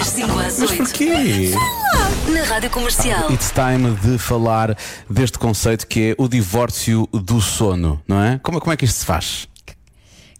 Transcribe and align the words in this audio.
Das 0.00 0.08
5 0.08 0.38
às 0.38 0.58
Mas 0.58 0.70
8. 0.70 0.76
porquê? 0.78 1.50
Na 2.32 2.42
rádio 2.44 2.70
comercial. 2.70 3.30
It's 3.30 3.50
time 3.50 3.94
de 3.96 4.16
falar 4.16 4.74
deste 5.10 5.38
conceito 5.38 5.86
que 5.86 6.12
é 6.12 6.14
o 6.16 6.26
divórcio 6.26 7.06
do 7.12 7.38
sono, 7.38 8.02
não 8.08 8.22
é? 8.22 8.40
Como, 8.42 8.58
como 8.60 8.72
é 8.72 8.78
que 8.78 8.86
isto 8.86 8.96
se 9.00 9.04
faz? 9.04 9.46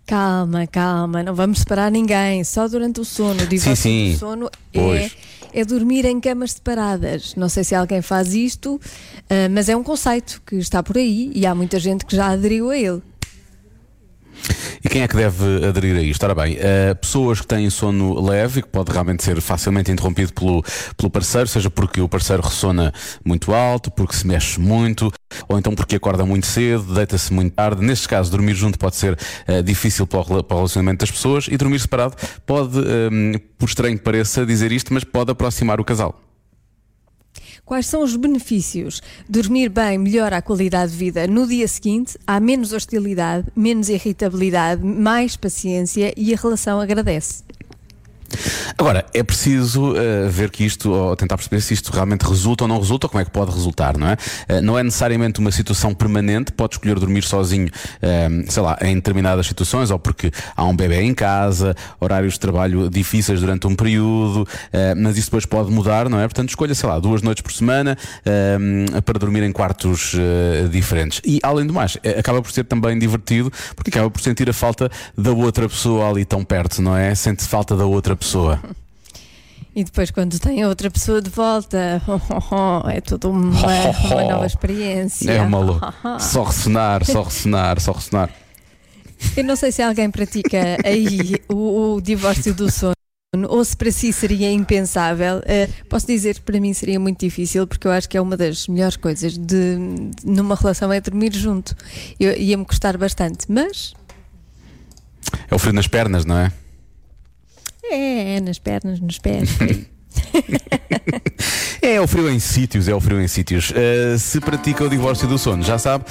Calma, 0.07 0.67
calma, 0.67 1.23
não 1.23 1.35
vamos 1.35 1.59
separar 1.59 1.91
ninguém, 1.91 2.43
só 2.43 2.67
durante 2.69 3.03
o 3.03 3.05
sono. 3.05 3.43
O 3.43 3.47
divórcio 3.47 3.77
sim. 3.77 4.13
do 4.13 4.19
sono 4.19 4.47
é, 4.73 4.79
Pois. 4.81 5.17
é 5.53 5.63
dormir 5.63 6.07
em 6.07 6.19
camas 6.19 6.53
separadas. 6.53 7.35
Não 7.37 7.51
sei 7.51 7.63
se 7.63 7.75
alguém 7.75 8.01
faz 8.01 8.33
isto, 8.33 8.81
ah, 9.29 9.47
mas 9.51 9.69
é 9.69 9.77
um 9.77 9.83
conceito 9.83 10.41
que 10.47 10.57
está 10.57 10.83
por 10.83 10.97
aí 10.97 11.31
e 11.35 11.45
há 11.45 11.55
muita 11.55 11.79
gente 11.79 12.07
que 12.07 12.17
já 12.17 12.29
aderiu 12.29 12.71
a 12.71 12.79
ele. 12.79 13.03
E 14.83 14.89
quem 14.89 15.03
é 15.03 15.09
que 15.09 15.15
deve 15.15 15.67
aderir 15.67 15.95
a 15.97 16.01
isto? 16.01 16.23
Ora 16.25 16.35
bem, 16.35 16.57
eh, 16.59 16.95
pessoas 16.95 17.41
que 17.41 17.47
têm 17.47 17.69
sono 17.69 18.19
leve, 18.27 18.63
que 18.63 18.69
pode 18.69 18.91
realmente 18.91 19.23
ser 19.23 19.39
facilmente 19.43 19.93
interrompido 19.93 20.33
pelo, 20.33 20.65
pelo 20.97 21.11
parceiro, 21.11 21.47
seja 21.47 21.69
porque 21.69 22.01
o 22.01 22.09
parceiro 22.09 22.43
ressona 22.43 22.91
muito 23.23 23.53
alto, 23.53 23.91
porque 23.91 24.17
se 24.17 24.27
mexe 24.27 24.59
muito, 24.59 25.13
ou 25.47 25.59
então 25.59 25.75
porque 25.75 25.97
acorda 25.97 26.25
muito 26.25 26.47
cedo, 26.47 26.95
deita-se 26.95 27.31
muito 27.31 27.53
tarde. 27.53 27.85
Nestes 27.85 28.07
casos, 28.07 28.31
dormir 28.31 28.55
junto 28.55 28.79
pode 28.79 28.97
ser 28.97 29.19
eh, 29.47 29.61
difícil 29.61 30.07
para 30.07 30.21
o, 30.21 30.43
para 30.43 30.55
o 30.55 30.59
relacionamento 30.61 31.01
das 31.01 31.11
pessoas 31.11 31.47
e 31.49 31.59
dormir 31.59 31.79
separado 31.79 32.17
pode, 32.47 32.79
eh, 32.79 33.39
por 33.59 33.69
estranho 33.69 33.99
que 33.99 34.05
pareça 34.05 34.47
dizer 34.47 34.73
isto, 34.73 34.95
mas 34.95 35.05
pode 35.05 35.31
aproximar 35.31 35.79
o 35.79 35.85
casal. 35.85 36.30
Quais 37.71 37.87
são 37.87 38.03
os 38.03 38.17
benefícios? 38.17 39.01
Dormir 39.29 39.69
bem 39.69 39.97
melhora 39.97 40.39
a 40.39 40.43
qualidade 40.43 40.91
de 40.91 40.99
vida 40.99 41.29
no 41.29 41.47
dia 41.47 41.69
seguinte, 41.69 42.19
há 42.27 42.41
menos 42.41 42.73
hostilidade, 42.73 43.47
menos 43.55 43.89
irritabilidade, 43.89 44.85
mais 44.85 45.37
paciência 45.37 46.13
e 46.17 46.35
a 46.35 46.37
relação 46.37 46.81
agradece. 46.81 47.45
Agora, 48.77 49.05
é 49.13 49.23
preciso 49.23 49.95
eh, 49.97 50.29
ver 50.29 50.51
que 50.51 50.65
isto, 50.65 50.91
ou 50.91 51.17
tentar 51.17 51.37
perceber 51.37 51.61
se 51.61 51.75
isto 51.75 51.91
realmente 51.93 52.23
resulta 52.23 52.65
ou 52.65 52.69
não 52.69 52.79
resulta, 52.79 53.07
ou 53.07 53.11
como 53.11 53.21
é 53.21 53.25
que 53.25 53.31
pode 53.31 53.53
resultar, 53.53 53.97
não 53.97 54.09
é? 54.09 54.17
Eh, 54.49 54.61
não 54.61 54.79
é 54.79 54.83
necessariamente 54.83 55.41
uma 55.41 55.51
situação 55.51 55.95
permanente, 55.95 56.53
pode 56.53 56.75
escolher 56.75 56.99
dormir 56.99 57.23
sozinho, 57.23 57.69
eh, 58.03 58.29
sei 58.49 58.63
lá, 58.63 58.79
em 58.83 58.95
determinadas 58.95 59.47
situações, 59.47 59.91
ou 59.91 59.99
porque 59.99 60.31
há 60.57 60.65
um 60.65 60.75
bebê 60.75 61.03
em 61.03 61.15
casa, 61.15 61.75
horários 62.01 62.35
de 62.35 62.41
trabalho 62.41 62.89
difíceis 62.89 63.41
durante 63.41 63.67
um 63.67 63.75
período, 63.75 64.47
eh, 64.73 64.95
mas 64.95 65.17
isso 65.17 65.29
depois 65.29 65.47
pode 65.47 65.71
mudar, 65.71 66.09
não 66.09 66.19
é? 66.19 66.23
Portanto, 66.23 66.49
escolha, 66.49 66.75
sei 66.75 66.89
lá, 66.89 66.99
duas 66.99 67.23
noites 67.23 67.43
por 67.43 67.53
semana 67.53 67.97
eh, 68.25 69.01
para 69.05 69.19
dormir 69.19 69.43
em 69.43 69.53
quartos 69.53 70.15
diferentes. 70.71 71.21
E, 71.25 71.39
além 71.43 71.67
do 71.67 71.73
mais, 71.73 71.97
acaba 72.19 72.43
por 72.43 72.51
ser 72.51 72.65
também 72.65 72.99
divertido, 72.99 73.51
porque 73.75 73.91
acaba 73.91 74.11
por 74.11 74.21
sentir 74.21 74.49
a 74.49 74.53
falta 74.53 74.91
da 75.17 75.33
outra 75.33 75.69
pessoa 75.69 76.09
ali 76.09 76.25
tão 76.25 76.45
perto, 76.45 76.83
não 76.83 76.97
é? 76.97 77.15
Sente 77.15 77.45
falta 77.45 77.77
da 77.77 77.85
outra 77.85 78.17
pessoa. 78.17 78.30
E 79.73 79.85
depois, 79.85 80.11
quando 80.11 80.37
tem 80.41 80.65
outra 80.67 80.91
pessoa 80.91 81.23
de 81.23 81.31
volta, 81.31 82.03
é 82.93 83.01
toda 83.01 83.29
uma, 83.29 83.53
uma 84.11 84.25
nova 84.25 84.45
experiência. 84.45 85.31
É 85.31 85.41
uma 85.41 85.61
louca. 85.61 85.95
Só 86.19 86.43
ressonar, 86.43 87.05
só 87.05 87.23
ressonar, 87.23 87.81
só 87.81 87.93
ressonar. 87.93 88.31
Eu 89.37 89.45
não 89.45 89.55
sei 89.55 89.71
se 89.71 89.81
alguém 89.81 90.11
pratica 90.11 90.77
aí 90.85 91.37
o, 91.49 91.95
o 91.95 92.01
divórcio 92.01 92.53
do 92.53 92.69
sono. 92.69 92.95
Ou 93.49 93.65
se 93.65 93.77
para 93.77 93.93
si 93.93 94.13
seria 94.13 94.51
impensável, 94.51 95.41
Eh, 95.47 95.69
posso 95.89 96.05
dizer 96.05 96.35
que 96.35 96.41
para 96.41 96.59
mim 96.59 96.75
seria 96.75 96.99
muito 96.99 97.21
difícil, 97.21 97.65
porque 97.65 97.87
eu 97.87 97.93
acho 97.93 98.09
que 98.09 98.17
é 98.17 98.21
uma 98.21 98.37
das 98.37 98.67
melhores 98.67 98.97
coisas 98.97 99.39
de, 99.39 99.77
de- 99.77 100.25
numa 100.25 100.57
relação 100.57 100.93
é 100.93 101.01
dormir 101.01 101.33
junto. 101.33 101.77
Eu- 102.19 102.37
Ia-me 102.37 102.65
custar 102.65 102.99
bastante, 102.99 103.47
mas 103.49 103.95
É 105.49 105.55
o 105.55 105.59
frio 105.61 105.73
nas 105.75 105.87
pernas, 105.87 106.25
não 106.25 106.37
é? 106.39 106.53
É, 107.91 108.37
é 108.37 108.41
nas 108.41 108.59
pernas, 108.59 109.01
nos 109.01 109.19
pés. 109.19 109.51
aí. 109.61 109.87
É 111.83 111.99
o 111.99 112.07
frio 112.07 112.31
em 112.31 112.39
sítios, 112.39 112.89
é 112.89 112.95
o 112.95 113.01
frio 113.01 113.21
em 113.21 113.27
sítios. 113.27 113.71
Uh, 113.71 114.19
se 114.19 114.39
pratica 114.39 114.85
o 114.85 114.89
divórcio 114.89 115.27
do 115.27 115.39
sono, 115.39 115.63
já 115.63 115.79
sabe, 115.79 116.05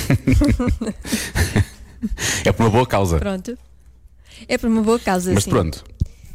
É 2.45 2.53
por 2.53 2.65
uma 2.65 2.71
boa 2.71 2.87
causa. 2.87 3.19
Pronto. 3.19 3.57
É 4.49 4.59
por 4.59 4.69
uma 4.69 4.83
boa 4.83 4.99
causa, 4.99 5.33
Mas 5.33 5.45
sim. 5.45 5.51
pronto. 5.51 5.85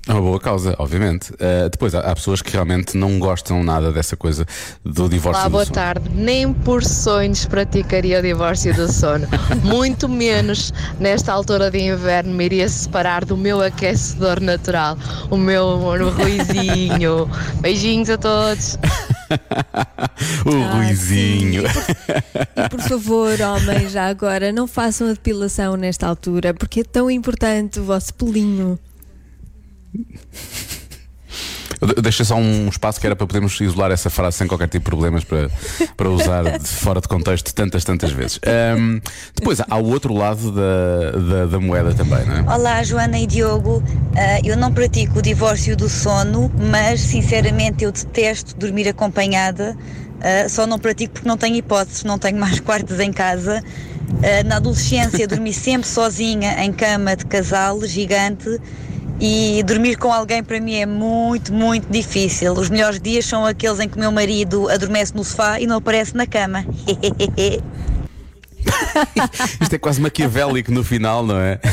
É 0.07 0.13
uma 0.13 0.22
boa 0.22 0.40
causa, 0.40 0.74
obviamente. 0.80 1.31
Uh, 1.34 1.69
depois, 1.69 1.94
há, 1.94 2.00
há 2.00 2.16
pessoas 2.16 2.41
que 2.41 2.52
realmente 2.52 2.97
não 2.97 3.19
gostam 3.19 3.63
nada 3.63 3.91
dessa 3.91 4.18
coisa 4.18 4.44
do 4.84 5.07
divórcio 5.07 5.41
Olá, 5.41 5.47
do 5.47 5.52
boa 5.52 5.66
sono. 5.66 5.75
tarde. 5.75 6.09
Nem 6.16 6.52
por 6.52 6.84
sonhos 6.84 7.46
praticaria 7.46 8.18
o 8.18 8.22
divórcio 8.22 8.74
do 8.74 8.91
sono. 8.91 9.28
Muito 9.62 10.09
menos 10.09 10.74
nesta 11.00 11.31
altura 11.31 11.69
de 11.69 11.80
inverno 11.80 12.34
me 12.34 12.46
iria 12.46 12.68
separar 12.68 13.24
do 13.24 13.38
meu 13.38 13.62
aquecedor 13.62 14.40
natural, 14.41 14.97
o 15.30 15.38
meu 15.38 15.69
amor, 15.69 16.01
o 16.01 16.09
Ruizinho. 16.09 17.30
Beijinhos 17.62 18.09
a 18.09 18.18
todos. 18.18 18.80
o 20.45 20.63
Ah, 20.63 20.73
Ruizinho. 20.75 21.63
sim. 21.69 21.94
E 22.56 22.69
por 22.69 22.81
favor, 22.81 23.40
homens, 23.41 23.91
já 23.91 24.07
agora, 24.07 24.51
não 24.51 24.67
façam 24.67 25.07
a 25.07 25.13
depilação 25.13 25.75
nesta 25.75 26.07
altura, 26.07 26.53
porque 26.53 26.81
é 26.81 26.84
tão 26.84 27.09
importante 27.09 27.79
o 27.79 27.84
vosso 27.84 28.13
pelinho. 28.13 28.78
Eu 31.81 31.88
de- 31.88 32.01
Deixei 32.01 32.25
só 32.25 32.35
um 32.35 32.67
espaço 32.67 33.00
que 33.00 33.06
era 33.06 33.16
para 33.16 33.25
podermos 33.28 33.59
isolar 33.62 33.91
essa 33.91 34.09
frase 34.09 34.38
sem 34.38 34.47
qualquer 34.47 34.67
tipo 34.67 34.79
de 34.85 34.90
problemas 34.90 35.23
para, 35.23 35.50
para 35.95 36.09
usar 36.09 36.57
de 36.57 36.67
fora 36.67 37.00
de 37.00 37.07
contexto 37.07 37.53
tantas, 37.53 37.84
tantas 37.84 38.12
vezes. 38.12 38.40
Ahm, 38.45 39.00
depois 39.35 39.59
há 39.62 39.78
o 39.78 39.85
outro 39.89 40.13
lado 40.13 40.51
da, 40.51 41.12
da, 41.12 41.45
da 41.45 41.59
moeda 41.59 41.94
também, 41.94 42.25
não 42.25 42.38
é? 42.51 42.56
Olá, 42.56 42.84
Joana 42.84 43.19
e 43.19 43.25
Diogo. 43.28 43.84
Ah, 44.16 44.39
eu 44.44 44.57
não 44.57 44.73
pratico 44.73 45.19
o 45.19 45.22
divórcio 45.22 45.75
do 45.78 45.88
sono, 45.88 46.51
mas 46.72 47.00
sinceramente 47.01 47.84
eu 47.84 47.91
detesto 47.91 48.56
dormir 48.57 48.88
acompanhada. 48.88 49.78
Ah, 50.22 50.50
só 50.50 50.68
não 50.68 50.78
pratico 50.79 51.13
porque 51.13 51.28
não 51.29 51.38
tenho 51.38 51.56
hipóteses, 51.56 52.03
não 52.03 52.18
tenho 52.18 52.38
mais 52.39 52.59
quartos 52.62 53.00
em 53.00 53.13
casa. 53.13 53.63
Ah, 54.23 54.44
na 54.44 54.57
adolescência 54.57 55.28
dormi 55.28 55.53
sempre 55.53 55.88
sozinha 55.88 56.62
em 56.63 56.73
cama 56.73 57.16
de 57.16 57.25
casal 57.25 57.79
gigante 57.85 58.59
e 59.19 59.62
dormir 59.63 59.97
com 59.97 60.12
alguém 60.12 60.44
para 60.44 60.59
mim 60.59 60.75
é 60.75 60.85
muito, 60.85 61.52
muito 61.53 61.88
difícil. 61.91 62.53
Os 62.53 62.69
melhores 62.69 63.00
dias 63.00 63.25
são 63.25 63.46
aqueles 63.46 63.80
em 63.80 63.90
que 63.90 63.97
o 63.97 64.00
meu 64.00 64.12
marido 64.12 64.69
adormece 64.69 65.13
no 65.16 65.24
sofá 65.24 65.59
e 65.59 65.68
não 65.68 65.78
aparece 65.78 66.16
na 66.16 66.25
cama. 66.25 66.66
Isto 69.62 69.75
é 69.75 69.78
quase 69.78 70.02
maquiavélico 70.02 70.72
no 70.72 70.84
final, 70.84 71.25
não 71.25 71.38
é? 71.40 71.59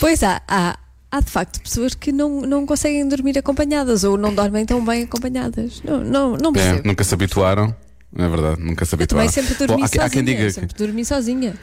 Pois 0.00 0.22
há, 0.22 0.42
há, 0.46 0.78
há 1.10 1.20
de 1.20 1.30
facto 1.30 1.60
pessoas 1.60 1.94
que 1.94 2.12
não, 2.12 2.42
não 2.42 2.66
conseguem 2.66 3.06
dormir 3.08 3.38
acompanhadas 3.38 4.04
ou 4.04 4.16
não 4.18 4.34
dormem 4.34 4.64
tão 4.66 4.84
bem 4.84 5.04
acompanhadas. 5.04 5.82
Não, 5.82 6.00
não, 6.04 6.36
não 6.36 6.50
É, 6.50 6.52
percebo. 6.52 6.82
nunca 6.88 7.02
se 7.04 7.14
habituaram. 7.14 7.74
É 8.18 8.28
verdade, 8.28 8.60
nunca 8.60 8.84
se 8.84 8.94
Eu 8.94 9.06
também 9.06 9.28
sempre 9.28 9.54
dormi 9.54 9.76
Bom, 9.76 9.84
há, 9.84 9.86
sozinha. 9.86 10.04
há 10.04 10.10
quem 10.10 10.24
diga. 10.24 10.50
Sempre 10.50 10.76
dormi 10.76 11.04
sozinha. 11.04 11.54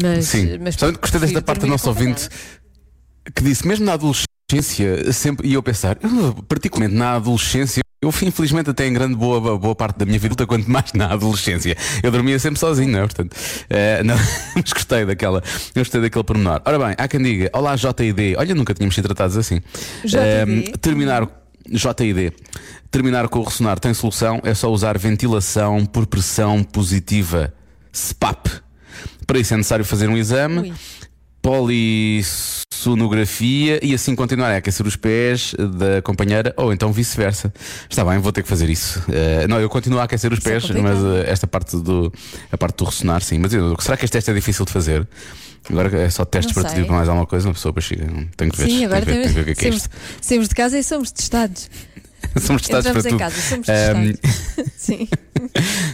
Mas, 0.00 0.26
Sim, 0.26 0.58
mas 0.60 0.76
gostei 0.76 1.20
desta 1.20 1.42
parte 1.42 1.60
do 1.60 1.66
nosso 1.66 1.88
ouvinte 1.88 2.28
que 3.34 3.42
disse, 3.42 3.66
mesmo 3.66 3.84
na 3.84 3.92
adolescência, 3.94 5.12
sempre, 5.12 5.48
e 5.48 5.54
eu 5.54 5.62
pensar, 5.62 5.96
eu, 6.02 6.34
particularmente 6.48 6.98
na 6.98 7.14
adolescência, 7.14 7.82
eu 8.02 8.10
fui 8.10 8.26
infelizmente 8.26 8.68
até 8.68 8.86
em 8.86 8.92
grande 8.92 9.14
boa, 9.14 9.56
boa 9.56 9.74
parte 9.76 9.98
da 9.98 10.04
minha 10.04 10.18
vida, 10.18 10.34
quanto 10.46 10.68
mais 10.68 10.92
na 10.92 11.12
adolescência. 11.12 11.76
Eu 12.02 12.10
dormia 12.10 12.38
sempre 12.38 12.58
sozinho, 12.58 12.90
não 12.90 12.98
é? 12.98 13.02
Portanto, 13.02 13.36
eh, 13.70 14.02
não, 14.04 14.16
mas 14.56 14.72
gostei 14.72 15.04
daquela, 15.04 15.42
gostei 15.74 16.00
daquele 16.00 16.24
pormenor. 16.24 16.60
Ora 16.64 16.78
bem, 16.78 16.94
há 16.98 17.06
quem 17.06 17.22
diga, 17.22 17.50
olá 17.52 17.76
JID, 17.76 18.36
olha, 18.36 18.54
nunca 18.54 18.74
tínhamos 18.74 18.94
sido 18.94 19.04
tratados 19.04 19.36
assim. 19.36 19.60
JID? 20.04 20.18
Eh, 20.18 20.72
terminar. 20.80 21.41
JID. 21.70 22.32
Terminar 22.90 23.28
com 23.28 23.38
o 23.40 23.44
ressonar 23.44 23.78
tem 23.78 23.94
solução, 23.94 24.40
é 24.44 24.52
só 24.54 24.70
usar 24.70 24.98
ventilação 24.98 25.84
por 25.86 26.06
pressão 26.06 26.62
positiva. 26.62 27.52
SPAP. 27.92 28.48
Para 29.26 29.38
isso 29.38 29.54
é 29.54 29.56
necessário 29.56 29.84
fazer 29.84 30.08
um 30.08 30.16
exame, 30.16 30.70
Ui. 30.70 30.72
polissonografia 31.40 33.78
e 33.84 33.94
assim 33.94 34.14
continuar 34.14 34.50
a 34.52 34.56
aquecer 34.56 34.86
os 34.86 34.96
pés 34.96 35.54
da 35.78 36.02
companheira 36.02 36.52
ou 36.56 36.72
então 36.72 36.92
vice-versa. 36.92 37.52
Está 37.88 38.04
bem, 38.04 38.18
vou 38.18 38.32
ter 38.32 38.42
que 38.42 38.48
fazer 38.48 38.68
isso. 38.68 39.02
Eh, 39.10 39.46
não, 39.48 39.60
eu 39.60 39.68
continuo 39.68 39.98
a 40.00 40.04
aquecer 40.04 40.32
os 40.32 40.38
Isso 40.38 40.48
é 40.48 40.52
pés, 40.52 40.64
complicado. 40.66 40.96
mas 40.96 41.04
eh, 41.26 41.30
esta 41.30 41.46
parte 41.46 41.76
do, 41.76 42.12
a 42.50 42.58
parte 42.58 42.76
do 42.76 42.84
ressonar, 42.84 43.22
sim. 43.22 43.38
Mas 43.38 43.52
eu- 43.54 43.76
será 43.80 43.96
que 43.96 44.04
este 44.04 44.12
teste 44.12 44.30
é 44.30 44.34
difícil 44.34 44.64
de 44.64 44.72
fazer? 44.72 45.06
Agora 45.70 45.96
é 46.00 46.10
só 46.10 46.24
testes 46.24 46.54
Não 46.54 46.62
para 46.62 46.70
sei. 46.70 46.76
pedir 46.78 46.86
para 46.88 46.96
mais 46.96 47.08
alguma 47.08 47.26
coisa, 47.26 47.48
uma 47.48 47.54
pessoa 47.54 47.72
para 47.72 47.82
chegar. 47.82 48.06
Tenho 48.36 48.50
que 48.50 48.56
ver. 48.58 48.66
Sim, 48.66 48.84
agora 48.84 49.04
tenho 49.06 49.16
ver, 49.18 49.22
tenho 49.22 49.34
que 49.34 49.34
ver 49.34 49.40
o 49.40 49.44
que 49.44 49.50
é 49.50 49.54
que 49.54 49.60
é 49.60 49.64
temos, 49.70 49.76
isto. 49.82 49.90
saímos 50.20 50.48
de 50.48 50.54
casa 50.54 50.78
e 50.78 50.82
somos 50.82 51.10
testados. 51.12 51.70
Somos 52.40 52.62
testados 52.62 52.86
para 52.88 52.98
Entramos 53.00 53.04
em 53.06 53.08
tudo. 53.10 53.18
casa, 53.18 53.40
somos 53.42 53.66
testados. 53.66 54.72
Sim. 54.78 55.08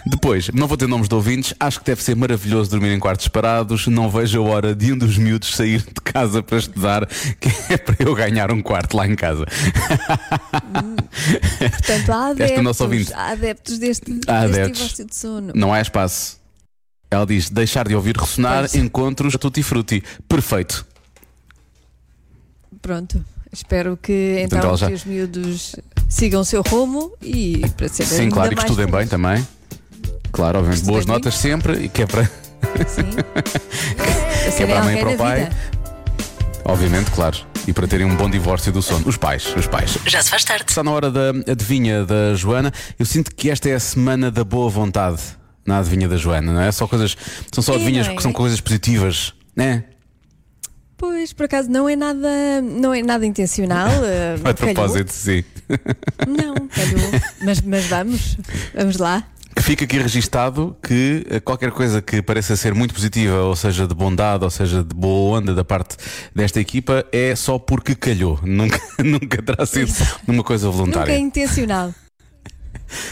Depois, 0.06 0.48
não 0.50 0.68
vou 0.68 0.76
ter 0.76 0.86
nomes 0.86 1.08
de 1.08 1.14
ouvintes, 1.14 1.54
acho 1.58 1.80
que 1.80 1.86
deve 1.86 2.02
ser 2.02 2.14
maravilhoso 2.14 2.70
dormir 2.70 2.92
em 2.92 2.98
quartos 3.00 3.24
separados. 3.24 3.86
Não 3.88 4.08
vejo 4.10 4.40
a 4.44 4.48
hora 4.48 4.74
de 4.74 4.92
um 4.92 4.98
dos 4.98 5.16
miúdos 5.18 5.56
sair 5.56 5.78
de 5.80 6.00
casa 6.04 6.42
para 6.42 6.58
estudar, 6.58 7.06
que 7.40 7.48
é 7.72 7.76
para 7.78 7.96
eu 7.98 8.14
ganhar 8.14 8.52
um 8.52 8.62
quarto 8.62 8.96
lá 8.96 9.06
em 9.06 9.16
casa. 9.16 9.46
Portanto, 11.70 12.12
há 12.12 12.30
Esta 12.30 12.44
é 12.44 12.62
nossa 12.62 12.84
ouvinte. 12.84 13.12
adeptos, 13.12 13.18
há 13.18 13.32
adeptos 13.32 13.78
deste, 13.78 14.10
Há 14.12 14.40
deste 14.42 14.60
adeptos. 14.60 14.78
divórcio 14.78 15.04
de 15.06 15.16
sono. 15.16 15.52
Não 15.54 15.72
há 15.72 15.80
espaço. 15.80 16.37
Ela 17.10 17.24
diz: 17.26 17.48
deixar 17.50 17.88
de 17.88 17.94
ouvir 17.94 18.16
ressonar 18.16 18.60
Pois. 18.60 18.74
encontros 18.74 19.34
tutti 19.36 19.62
frutti. 19.62 20.02
Perfeito. 20.28 20.86
Pronto. 22.82 23.24
Espero 23.52 23.96
que 23.96 24.40
então 24.44 24.58
ela 24.60 24.76
já- 24.76 24.88
que 24.88 24.92
os 24.94 25.04
miúdos 25.04 25.74
sigam 26.08 26.42
o 26.42 26.44
seu 26.44 26.62
rumo 26.62 27.12
e 27.22 27.62
para 27.76 27.88
ser 27.88 28.04
Sim, 28.04 28.20
ainda 28.22 28.34
claro, 28.34 28.52
e 28.52 28.56
que 28.56 28.62
estudem 28.62 28.86
bem 28.86 29.06
também. 29.06 29.46
Claro, 30.30 30.58
obviamente. 30.58 30.84
Boas 30.84 31.06
muito. 31.06 31.24
notas 31.24 31.34
sempre, 31.34 31.84
e 31.84 31.88
que 31.88 32.02
é 32.02 32.06
para, 32.06 32.24
Sim. 32.86 33.04
Para 33.96 34.52
serem 34.52 34.66
para 34.66 34.80
a 34.80 34.84
mãe 34.84 34.96
e 34.96 35.00
para 35.00 35.10
o 35.10 35.16
pai. 35.16 35.44
vida. 35.44 35.56
obviamente, 36.66 37.10
claro. 37.10 37.38
E 37.66 37.72
para 37.72 37.86
terem 37.88 38.06
um 38.06 38.14
bom 38.16 38.28
divórcio 38.30 38.70
do 38.70 38.80
sono. 38.82 39.06
Os 39.08 39.16
pais, 39.16 39.54
os 39.56 39.66
pais. 39.66 39.98
Já 40.06 40.22
se 40.22 40.30
faz 40.30 40.44
tarde. 40.44 40.64
Está 40.68 40.82
na 40.84 40.90
hora 40.90 41.10
da 41.10 41.30
adivinha 41.50 42.04
da 42.04 42.34
Joana. 42.34 42.72
Eu 42.98 43.04
sinto 43.06 43.34
que 43.34 43.50
esta 43.50 43.68
é 43.68 43.74
a 43.74 43.80
semana 43.80 44.30
da 44.30 44.44
boa 44.44 44.70
vontade 44.70 45.20
na 45.68 45.78
adivinha 45.78 46.08
da 46.08 46.16
Joana, 46.16 46.50
não 46.52 46.60
é? 46.60 46.72
Só 46.72 46.86
coisas, 46.86 47.16
são 47.52 47.62
só 47.62 47.74
adivinhas 47.74 48.08
é? 48.08 48.14
que 48.14 48.22
são 48.22 48.32
coisas 48.32 48.58
positivas, 48.60 49.34
né? 49.54 49.84
Pois, 50.96 51.32
por 51.32 51.44
acaso 51.44 51.70
não 51.70 51.88
é 51.88 51.94
nada, 51.94 52.60
não 52.60 52.92
é 52.92 53.02
nada 53.02 53.24
intencional. 53.24 53.88
eh, 54.02 54.36
A 54.42 54.54
propósito, 54.54 55.12
sim. 55.12 55.44
Não, 56.26 56.54
calhou. 56.68 57.10
Mas, 57.42 57.60
mas 57.60 57.84
vamos, 57.86 58.38
vamos 58.74 58.96
lá. 58.96 59.22
Fica 59.60 59.84
aqui 59.84 59.98
registado 59.98 60.76
que 60.82 61.26
eh, 61.28 61.38
qualquer 61.40 61.70
coisa 61.70 62.00
que 62.00 62.22
pareça 62.22 62.56
ser 62.56 62.74
muito 62.74 62.94
positiva, 62.94 63.42
ou 63.42 63.54
seja, 63.54 63.86
de 63.86 63.94
bondade, 63.94 64.42
ou 64.42 64.50
seja, 64.50 64.82
de 64.82 64.94
boa 64.94 65.38
onda 65.38 65.54
da 65.54 65.64
parte 65.64 65.96
desta 66.34 66.58
equipa, 66.58 67.04
é 67.12 67.36
só 67.36 67.58
porque 67.58 67.94
calhou. 67.94 68.40
Nunca, 68.42 68.80
nunca 69.04 69.42
terá 69.42 69.66
sido 69.66 69.92
uma 70.26 70.42
coisa 70.42 70.66
Nunca 70.66 70.78
voluntária. 70.78 71.12
é 71.12 71.18
intencional. 71.18 71.94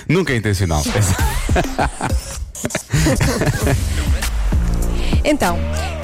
Nunca 0.09 0.33
é 0.33 0.37
intencional. 0.37 0.83
Então, 5.29 5.59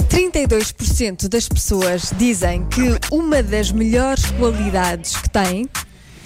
32% 0.08 1.28
das 1.28 1.48
pessoas 1.48 2.12
dizem 2.18 2.64
que 2.66 2.98
uma 3.10 3.40
das 3.40 3.70
melhores 3.70 4.26
qualidades 4.32 5.16
que 5.16 5.30
têm 5.30 5.68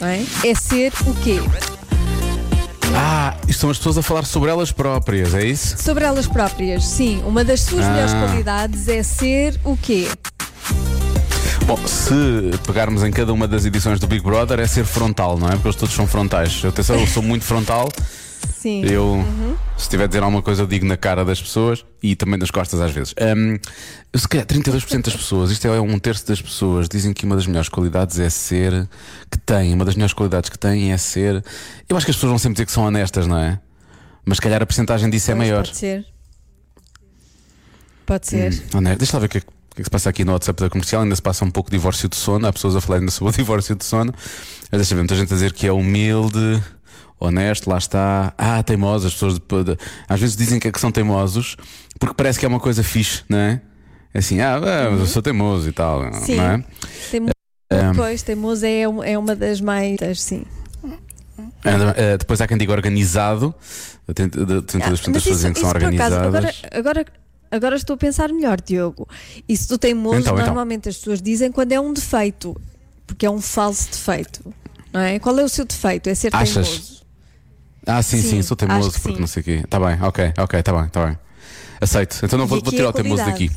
é, 0.00 0.48
é 0.48 0.54
ser 0.54 0.92
o 1.06 1.14
quê? 1.16 1.38
Ah, 2.94 3.36
isto 3.46 3.60
são 3.60 3.70
as 3.70 3.76
pessoas 3.76 3.98
a 3.98 4.02
falar 4.02 4.24
sobre 4.24 4.48
elas 4.50 4.72
próprias, 4.72 5.34
é 5.34 5.44
isso? 5.44 5.76
Sobre 5.82 6.04
elas 6.04 6.26
próprias, 6.26 6.86
sim. 6.86 7.22
Uma 7.26 7.44
das 7.44 7.60
suas 7.60 7.84
Ah. 7.84 7.90
melhores 7.90 8.12
qualidades 8.14 8.88
é 8.88 9.02
ser 9.02 9.60
o 9.62 9.76
quê? 9.76 10.08
Bom, 11.66 11.76
se 11.86 12.14
pegarmos 12.66 13.02
em 13.02 13.10
cada 13.10 13.32
uma 13.32 13.46
das 13.46 13.66
edições 13.66 14.00
do 14.00 14.06
Big 14.06 14.22
Brother, 14.22 14.58
é 14.60 14.66
ser 14.66 14.84
frontal, 14.86 15.36
não 15.36 15.48
é? 15.48 15.52
Porque 15.52 15.68
eles 15.68 15.76
todos 15.76 15.94
são 15.94 16.06
frontais. 16.06 16.64
Atenção, 16.64 16.96
eu 16.98 17.06
sou 17.06 17.22
muito 17.22 17.44
frontal. 17.44 17.90
Sim. 18.66 18.82
Eu, 18.84 19.24
se 19.76 19.82
estiver 19.84 20.04
a 20.04 20.06
dizer 20.08 20.24
alguma 20.24 20.42
coisa, 20.42 20.62
eu 20.62 20.66
digo 20.66 20.84
na 20.84 20.96
cara 20.96 21.24
das 21.24 21.40
pessoas 21.40 21.84
e 22.02 22.16
também 22.16 22.36
das 22.36 22.50
costas 22.50 22.80
às 22.80 22.90
vezes. 22.90 23.14
Hum, 23.36 23.56
se 24.12 24.26
calhar 24.26 24.44
32% 24.44 25.02
das 25.04 25.14
pessoas, 25.14 25.52
isto 25.52 25.68
é 25.68 25.80
um 25.80 25.98
terço 26.00 26.26
das 26.26 26.42
pessoas, 26.42 26.88
dizem 26.88 27.12
que 27.12 27.24
uma 27.24 27.36
das 27.36 27.46
melhores 27.46 27.68
qualidades 27.68 28.18
é 28.18 28.28
ser. 28.28 28.88
que 29.30 29.38
têm, 29.38 29.72
uma 29.72 29.84
das 29.84 29.94
melhores 29.94 30.12
qualidades 30.14 30.50
que 30.50 30.58
têm 30.58 30.92
é 30.92 30.96
ser. 30.98 31.44
Eu 31.88 31.96
acho 31.96 32.04
que 32.06 32.10
as 32.10 32.16
pessoas 32.16 32.30
vão 32.30 32.38
sempre 32.38 32.54
dizer 32.54 32.66
que 32.66 32.72
são 32.72 32.82
honestas, 32.84 33.26
não 33.28 33.38
é? 33.38 33.60
Mas 34.24 34.38
se 34.38 34.42
calhar 34.42 34.60
a 34.60 34.66
porcentagem 34.66 35.08
disso 35.10 35.30
é 35.30 35.34
Pois, 35.36 35.48
maior. 35.48 35.64
Pode 35.64 35.76
ser. 35.76 36.06
Pode 38.04 38.26
ser. 38.26 38.52
Hum, 38.74 38.78
honesto. 38.78 38.98
Deixa 38.98 39.16
lá 39.16 39.20
ver 39.20 39.26
o 39.26 39.28
que, 39.28 39.38
é 39.38 39.40
que- 39.40 39.46
o 39.46 39.74
que 39.76 39.80
é 39.80 39.82
que 39.82 39.84
se 39.84 39.90
passa 39.90 40.10
aqui 40.10 40.24
no 40.24 40.32
WhatsApp 40.32 40.60
da 40.60 40.70
comercial. 40.70 41.02
Ainda 41.02 41.14
se 41.14 41.22
passa 41.22 41.44
um 41.44 41.50
pouco 41.50 41.70
de 41.70 41.76
divórcio 41.76 42.08
de 42.08 42.16
sono. 42.16 42.46
Há 42.46 42.52
pessoas 42.52 42.74
a 42.76 42.80
falar 42.80 43.08
sobre 43.10 43.32
o 43.32 43.36
divórcio 43.36 43.74
de 43.76 43.84
sono. 43.84 44.12
Mas 44.70 44.80
deixa 44.80 44.94
ver, 44.94 45.02
muita 45.02 45.14
gente 45.14 45.32
a 45.32 45.36
dizer 45.36 45.52
que 45.52 45.66
é 45.66 45.72
humilde, 45.72 46.62
honesto, 47.18 47.68
lá 47.68 47.78
está. 47.78 48.32
Ah, 48.36 48.62
teimosos. 48.62 49.06
As 49.06 49.12
pessoas 49.14 49.34
de- 49.38 49.78
às 50.08 50.20
vezes 50.20 50.36
dizem 50.36 50.58
que, 50.58 50.68
é 50.68 50.72
que 50.72 50.80
são 50.80 50.90
teimosos 50.92 51.56
porque 51.98 52.14
parece 52.14 52.38
que 52.38 52.44
é 52.44 52.48
uma 52.48 52.60
coisa 52.60 52.82
fixe, 52.82 53.22
não 53.28 53.38
é? 53.38 53.60
É 54.14 54.18
assim, 54.18 54.40
ah, 54.40 54.56
ah, 54.56 54.90
mas 54.90 55.00
eu 55.00 55.06
sou 55.06 55.22
teimoso 55.22 55.68
e 55.68 55.72
tal, 55.72 56.00
Uhum. 56.00 56.12
Sim. 56.12 56.36
não 56.36 56.44
é? 56.44 56.64
Temo- 57.10 57.30
Um, 57.72 57.94
Pois, 57.96 58.22
teimoso 58.22 58.64
é, 58.64 58.82
é 58.82 59.18
uma 59.18 59.34
das 59.34 59.60
mais. 59.60 59.98
Sim. 60.20 60.44
eh, 61.96 62.16
depois 62.16 62.40
há 62.40 62.46
quem 62.46 62.56
diga 62.56 62.72
organizado. 62.72 63.54
32% 64.08 64.78
das 64.78 64.86
Ah, 64.86 64.90
pessoas 65.12 65.22
dizem 65.36 65.52
que 65.52 65.58
são 65.60 65.68
por 65.70 65.76
acaso, 65.78 66.14
organizadas. 66.14 66.26
agora, 66.26 66.54
agora, 66.70 67.06
agora 67.50 67.76
estou 67.76 67.94
a 67.94 67.96
pensar 67.96 68.28
melhor, 68.32 68.60
Diogo. 68.60 69.08
Isso 69.48 69.68
do 69.68 69.76
teimoso, 69.78 70.20
Então, 70.20 70.34
então. 70.34 70.46
normalmente 70.46 70.88
as 70.88 70.96
pessoas 70.96 71.20
dizem 71.20 71.50
quando 71.50 71.72
é 71.72 71.80
um 71.80 71.92
defeito, 71.92 72.56
porque 73.06 73.26
é 73.26 73.30
um 73.30 73.40
falso 73.40 73.90
defeito. 73.90 74.54
Não 74.92 75.00
é? 75.00 75.18
Qual 75.18 75.36
é 75.38 75.42
o 75.44 75.48
seu 75.48 75.64
defeito? 75.64 76.08
É 76.08 76.14
ser 76.14 76.30
Achas? 76.34 76.68
teimoso. 76.68 77.05
Ah, 77.86 78.02
sim, 78.02 78.20
sim, 78.20 78.28
Sim, 78.30 78.42
sou 78.42 78.56
teimoso 78.56 78.90
que 78.90 79.00
porque 79.00 79.14
sim. 79.14 79.20
não 79.20 79.26
sei 79.28 79.40
o 79.40 79.44
quê. 79.44 79.64
Tá 79.70 79.78
bem, 79.78 79.96
ok, 80.02 80.32
ok, 80.38 80.62
tá 80.62 80.72
bem, 80.72 80.88
tá 80.88 81.06
bem. 81.06 81.18
Aceito. 81.80 82.18
Então 82.22 82.38
não 82.38 82.46
vou, 82.46 82.60
vou 82.60 82.72
tirar 82.72 82.86
é 82.86 82.88
o 82.88 82.92
teimoso 82.92 83.24
daqui. 83.24 83.50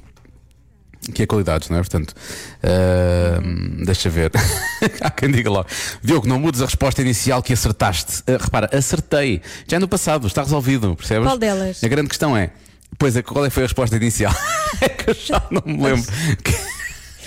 Que 1.13 1.23
é 1.23 1.25
qualidades, 1.25 1.69
não 1.69 1.77
é? 1.77 1.79
Portanto, 1.79 2.13
ah, 2.61 3.41
deixa 3.83 4.09
ver. 4.09 4.31
Há 5.01 5.09
quem 5.09 5.31
diga 5.31 5.49
logo. 5.49 5.67
Diogo, 6.03 6.27
não 6.27 6.39
mudes 6.39 6.61
a 6.61 6.65
resposta 6.65 7.01
inicial 7.01 7.41
que 7.41 7.53
acertaste. 7.53 8.23
Ah, 8.27 8.37
repara, 8.39 8.69
acertei. 8.71 9.41
Já 9.67 9.77
é 9.77 9.79
no 9.79 9.87
passado, 9.87 10.27
está 10.27 10.43
resolvido, 10.43 10.95
percebes? 10.95 11.25
Qual 11.27 11.37
delas? 11.37 11.83
A 11.83 11.87
grande 11.87 12.09
questão 12.09 12.37
é. 12.37 12.51
Pois 12.97 13.15
é, 13.15 13.21
qual 13.21 13.45
é 13.45 13.49
foi 13.49 13.63
a 13.63 13.65
resposta 13.65 13.95
inicial? 13.95 14.33
é 14.81 14.89
que 14.89 15.09
eu 15.09 15.13
já 15.15 15.41
não 15.49 15.63
me 15.65 15.81
lembro. 15.81 16.05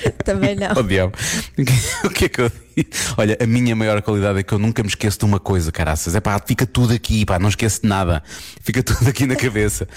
Também 0.25 0.55
não. 0.55 0.73
Oh, 0.77 0.83
diabo. 0.83 1.17
o 2.05 2.11
que 2.11 2.25
é 2.27 2.29
que 2.29 2.41
eu 2.41 2.51
disse? 2.77 3.13
Olha, 3.17 3.37
a 3.41 3.47
minha 3.47 3.75
maior 3.75 4.01
qualidade 4.03 4.39
é 4.41 4.43
que 4.43 4.53
eu 4.53 4.59
nunca 4.59 4.83
me 4.83 4.89
esqueço 4.89 5.19
de 5.19 5.25
uma 5.25 5.39
coisa, 5.39 5.71
caraças. 5.71 6.15
É 6.15 6.21
pá, 6.21 6.41
fica 6.45 6.67
tudo 6.67 6.93
aqui, 6.93 7.25
pá, 7.25 7.39
não 7.39 7.49
esqueço 7.49 7.83
de 7.83 7.89
nada. 7.89 8.23
Fica 8.63 8.83
tudo 8.83 9.09
aqui 9.09 9.27
na 9.27 9.37
cabeça. 9.37 9.89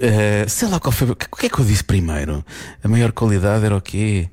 Eh, 0.00 0.44
sei 0.48 0.68
lá 0.68 0.80
qual 0.80 0.92
foi. 0.92 1.08
O 1.10 1.14
que 1.16 1.46
é 1.46 1.48
que 1.48 1.58
eu 1.58 1.64
disse 1.64 1.84
primeiro? 1.84 2.44
A 2.82 2.88
maior 2.88 3.12
qualidade 3.12 3.64
era 3.64 3.76
o 3.76 3.80
quê? 3.80 4.28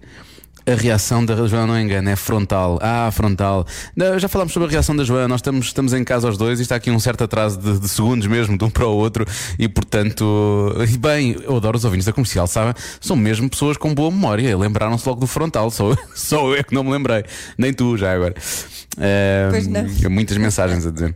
A 0.72 0.76
reação 0.76 1.26
da 1.26 1.36
Joana 1.48 1.68
não 1.68 1.80
engana, 1.80 2.12
é 2.12 2.16
frontal. 2.16 2.80
Ah, 2.82 3.10
frontal. 3.12 3.66
Não, 3.94 4.18
já 4.18 4.30
falámos 4.30 4.54
sobre 4.54 4.70
a 4.70 4.72
reação 4.72 4.96
da 4.96 5.04
Joana, 5.04 5.28
nós 5.28 5.40
estamos, 5.40 5.66
estamos 5.66 5.92
em 5.92 6.02
casa 6.02 6.28
aos 6.28 6.38
dois 6.38 6.60
e 6.60 6.62
está 6.62 6.76
aqui 6.76 6.90
um 6.90 7.00
certo 7.00 7.26
atraso 7.26 7.60
de, 7.60 7.78
de 7.78 7.90
segundos 7.90 8.26
mesmo, 8.26 8.58
de 8.58 8.64
um 8.64 8.70
para 8.70 8.88
o 8.88 8.96
outro, 8.96 9.26
e 9.60 9.68
portanto, 9.68 10.74
e 10.90 10.98
bem, 10.98 11.36
eu 11.44 11.58
adoro 11.58 11.78
os 11.78 11.84
ouvintes 11.84 12.06
da 12.06 12.14
comercial, 12.14 12.48
sabem? 12.48 12.74
São 13.02 13.18
mesmo 13.18 13.50
pessoas 13.50 13.76
com 13.76 13.94
boa 13.94 14.10
memória, 14.10 14.58
lembraram-se 14.58 15.08
logo 15.08 15.20
do 15.20 15.28
frontal, 15.28 15.70
só, 15.72 15.94
só 16.16 16.56
eu 16.56 16.64
que 16.64 16.74
não 16.74 16.86
me 16.86 16.92
lembrei, 16.92 17.26
nem 17.58 17.74
tu 17.74 17.98
já 17.98 18.14
agora. 18.14 18.34
Pois 19.50 19.68
não. 19.68 19.86
Muitas 20.10 20.38
mensagens 20.38 20.86
a 20.86 20.92
dizer. 20.92 21.14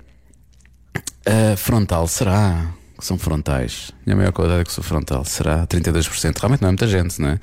Ah, 1.25 1.55
frontal, 1.55 2.07
será? 2.07 2.74
Que 2.97 3.05
são 3.05 3.17
frontais. 3.17 3.91
Minha 4.05 4.15
maior 4.15 4.31
qualidade 4.31 4.61
é 4.61 4.63
que 4.63 4.71
sou 4.71 4.81
frontal. 4.83 5.25
Será 5.25 5.67
32%. 5.67 6.37
Realmente 6.37 6.61
não 6.61 6.69
é 6.69 6.71
muita 6.71 6.87
gente, 6.87 7.19
não 7.21 7.27
é? 7.29 7.39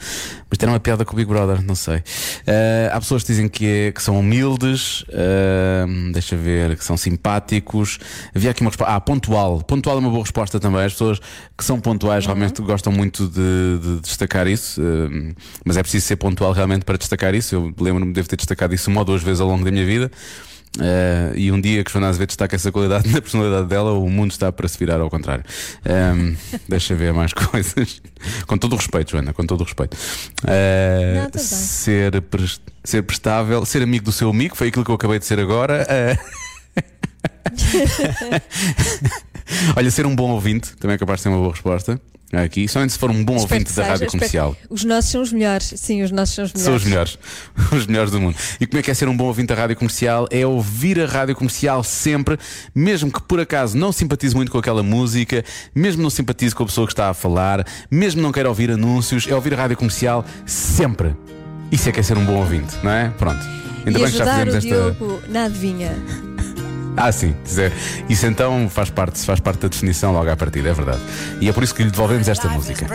Mas 0.48 0.56
tem 0.58 0.66
uma 0.66 0.80
piada 0.80 1.04
com 1.04 1.12
o 1.12 1.16
Big 1.16 1.28
Brother, 1.28 1.62
não 1.62 1.74
sei. 1.74 2.02
Ah, 2.46 2.96
há 2.96 2.98
pessoas 3.00 3.22
que 3.22 3.32
dizem 3.32 3.48
que, 3.48 3.66
é- 3.66 3.92
que 3.92 4.02
são 4.02 4.18
humildes, 4.18 5.04
ah, 5.12 5.84
deixa 6.12 6.36
ver, 6.36 6.76
que 6.78 6.84
são 6.84 6.96
simpáticos. 6.96 7.98
Havia 8.34 8.50
aqui 8.50 8.62
uma 8.62 8.70
resposta. 8.70 8.94
Ah, 8.94 8.98
pontual. 9.00 9.62
Pontual 9.62 9.96
é 9.96 9.98
uma 10.00 10.08
boa 10.10 10.22
resposta 10.22 10.58
também. 10.58 10.84
As 10.84 10.92
pessoas 10.92 11.20
que 11.56 11.62
são 11.64 11.78
pontuais 11.78 12.24
realmente 12.24 12.62
gostam 12.62 12.90
muito 12.90 13.28
de, 13.28 13.78
de 13.96 14.00
destacar 14.00 14.46
isso. 14.46 14.80
ah, 14.80 15.34
mas 15.66 15.76
é 15.76 15.82
preciso 15.82 16.06
ser 16.06 16.16
pontual 16.16 16.52
realmente 16.52 16.86
para 16.86 16.96
destacar 16.96 17.34
isso. 17.34 17.54
Eu 17.54 17.74
lembro-me 17.78 18.06
de 18.06 18.12
devo 18.14 18.28
ter 18.28 18.36
destacado 18.36 18.74
isso 18.74 18.90
uma 18.90 19.00
ou 19.00 19.04
duas 19.04 19.22
vezes 19.22 19.40
ao 19.42 19.48
longo 19.48 19.64
da 19.66 19.70
minha 19.70 19.84
vida. 19.84 20.10
Eh, 20.80 21.32
e 21.36 21.52
um 21.52 21.60
dia 21.60 21.84
que 21.84 21.92
Joana 21.92 22.08
Azevedo 22.08 22.28
destaca 22.28 22.56
essa 22.56 22.72
qualidade 22.72 23.06
na 23.12 23.20
personalidade 23.20 23.66
dela, 23.68 23.92
o 23.92 24.08
mundo 24.08 24.30
está 24.30 24.50
para 24.50 24.66
se 24.68 24.78
virar 24.78 25.00
ao 25.00 25.10
contrário. 25.10 25.44
Ehm, 25.84 26.34
deixa 26.68 26.94
ver 26.94 27.12
mais 27.12 27.32
coisas. 27.36 28.00
Com 28.46 28.56
todo 28.56 28.72
o 28.72 28.76
respeito, 28.76 29.10
Joana, 29.10 29.32
com 29.32 29.44
todo 29.44 29.60
o 29.60 29.64
respeito. 29.64 29.96
Eh, 30.46 31.28
Não, 31.32 31.40
ser, 31.40 32.20
pres- 32.22 32.60
ser 32.84 33.02
prestável, 33.02 33.64
ser 33.66 33.82
amigo 33.82 34.04
do 34.04 34.12
seu 34.12 34.30
amigo, 34.30 34.56
foi 34.56 34.68
aquilo 34.68 34.84
que 34.84 34.90
eu 34.90 34.94
acabei 34.94 35.18
de 35.18 35.26
ser 35.26 35.38
agora. 35.38 35.86
Eh, 35.88 36.16
Olha, 39.76 39.90
ser 39.90 40.06
um 40.06 40.14
bom 40.16 40.30
ouvinte 40.30 40.74
também 40.76 40.94
é 40.94 40.98
capaz 40.98 41.18
de 41.18 41.24
ser 41.24 41.28
uma 41.28 41.38
boa 41.38 41.50
resposta. 41.52 42.00
Aqui, 42.32 42.66
somente 42.66 42.94
se 42.94 42.98
for 42.98 43.10
um 43.10 43.22
bom 43.22 43.36
Espero 43.36 43.60
ouvinte 43.60 43.70
que 43.70 43.76
da 43.76 43.84
rádio 43.84 44.10
comercial. 44.10 44.56
Os 44.70 44.84
nossos 44.84 45.10
são 45.10 45.20
os 45.20 45.32
melhores. 45.32 45.74
Sim, 45.76 46.02
os 46.02 46.10
nossos 46.10 46.34
são 46.34 46.44
os 46.44 46.52
melhores. 46.52 46.64
São 46.64 46.74
os 46.76 46.84
melhores, 46.84 47.18
os 47.72 47.86
melhores 47.86 48.10
do 48.10 48.20
mundo. 48.20 48.36
E 48.58 48.66
como 48.66 48.80
é 48.80 48.82
que 48.82 48.90
é 48.90 48.94
ser 48.94 49.06
um 49.06 49.16
bom 49.16 49.26
ouvinte 49.26 49.48
da 49.48 49.54
rádio 49.54 49.76
comercial? 49.76 50.26
É 50.30 50.46
ouvir 50.46 50.98
a 50.98 51.06
rádio 51.06 51.36
comercial 51.36 51.84
sempre, 51.84 52.38
mesmo 52.74 53.12
que 53.12 53.20
por 53.22 53.38
acaso 53.38 53.76
não 53.76 53.92
simpatize 53.92 54.34
muito 54.34 54.50
com 54.50 54.56
aquela 54.56 54.82
música, 54.82 55.44
mesmo 55.74 56.02
não 56.02 56.08
simpatize 56.08 56.54
com 56.54 56.62
a 56.62 56.66
pessoa 56.66 56.86
que 56.86 56.94
está 56.94 57.10
a 57.10 57.14
falar, 57.14 57.66
mesmo 57.90 58.22
não 58.22 58.32
queira 58.32 58.48
ouvir 58.48 58.70
anúncios, 58.70 59.26
é 59.28 59.34
ouvir 59.34 59.52
a 59.52 59.56
rádio 59.58 59.76
comercial 59.76 60.24
sempre. 60.46 61.14
Isso 61.70 61.88
é 61.88 61.92
que 61.92 62.00
é 62.00 62.02
ser 62.02 62.16
um 62.16 62.24
bom 62.24 62.36
ouvinte, 62.36 62.74
não 62.82 62.90
é? 62.90 63.10
Pronto. 63.10 63.44
Ainda 63.84 63.98
e 63.98 64.02
bem 64.02 64.10
que 64.10 64.18
já 64.18 64.26
fizemos 64.26 64.54
esta. 64.54 64.68
Diogo 64.68 65.22
na 65.28 65.44
adivinha. 65.44 66.31
Ah, 66.96 67.10
sim, 67.10 67.34
dizer. 67.44 67.72
Isso 68.08 68.26
então 68.26 68.68
faz 68.68 68.90
parte, 68.90 69.18
faz 69.20 69.40
parte 69.40 69.60
da 69.60 69.68
definição 69.68 70.12
logo 70.12 70.30
à 70.30 70.36
partida, 70.36 70.68
é 70.68 70.72
verdade. 70.72 71.00
E 71.40 71.48
é 71.48 71.52
por 71.52 71.62
isso 71.62 71.74
que 71.74 71.82
lhe 71.82 71.90
devolvemos 71.90 72.28
esta 72.28 72.48
música. 72.48 72.86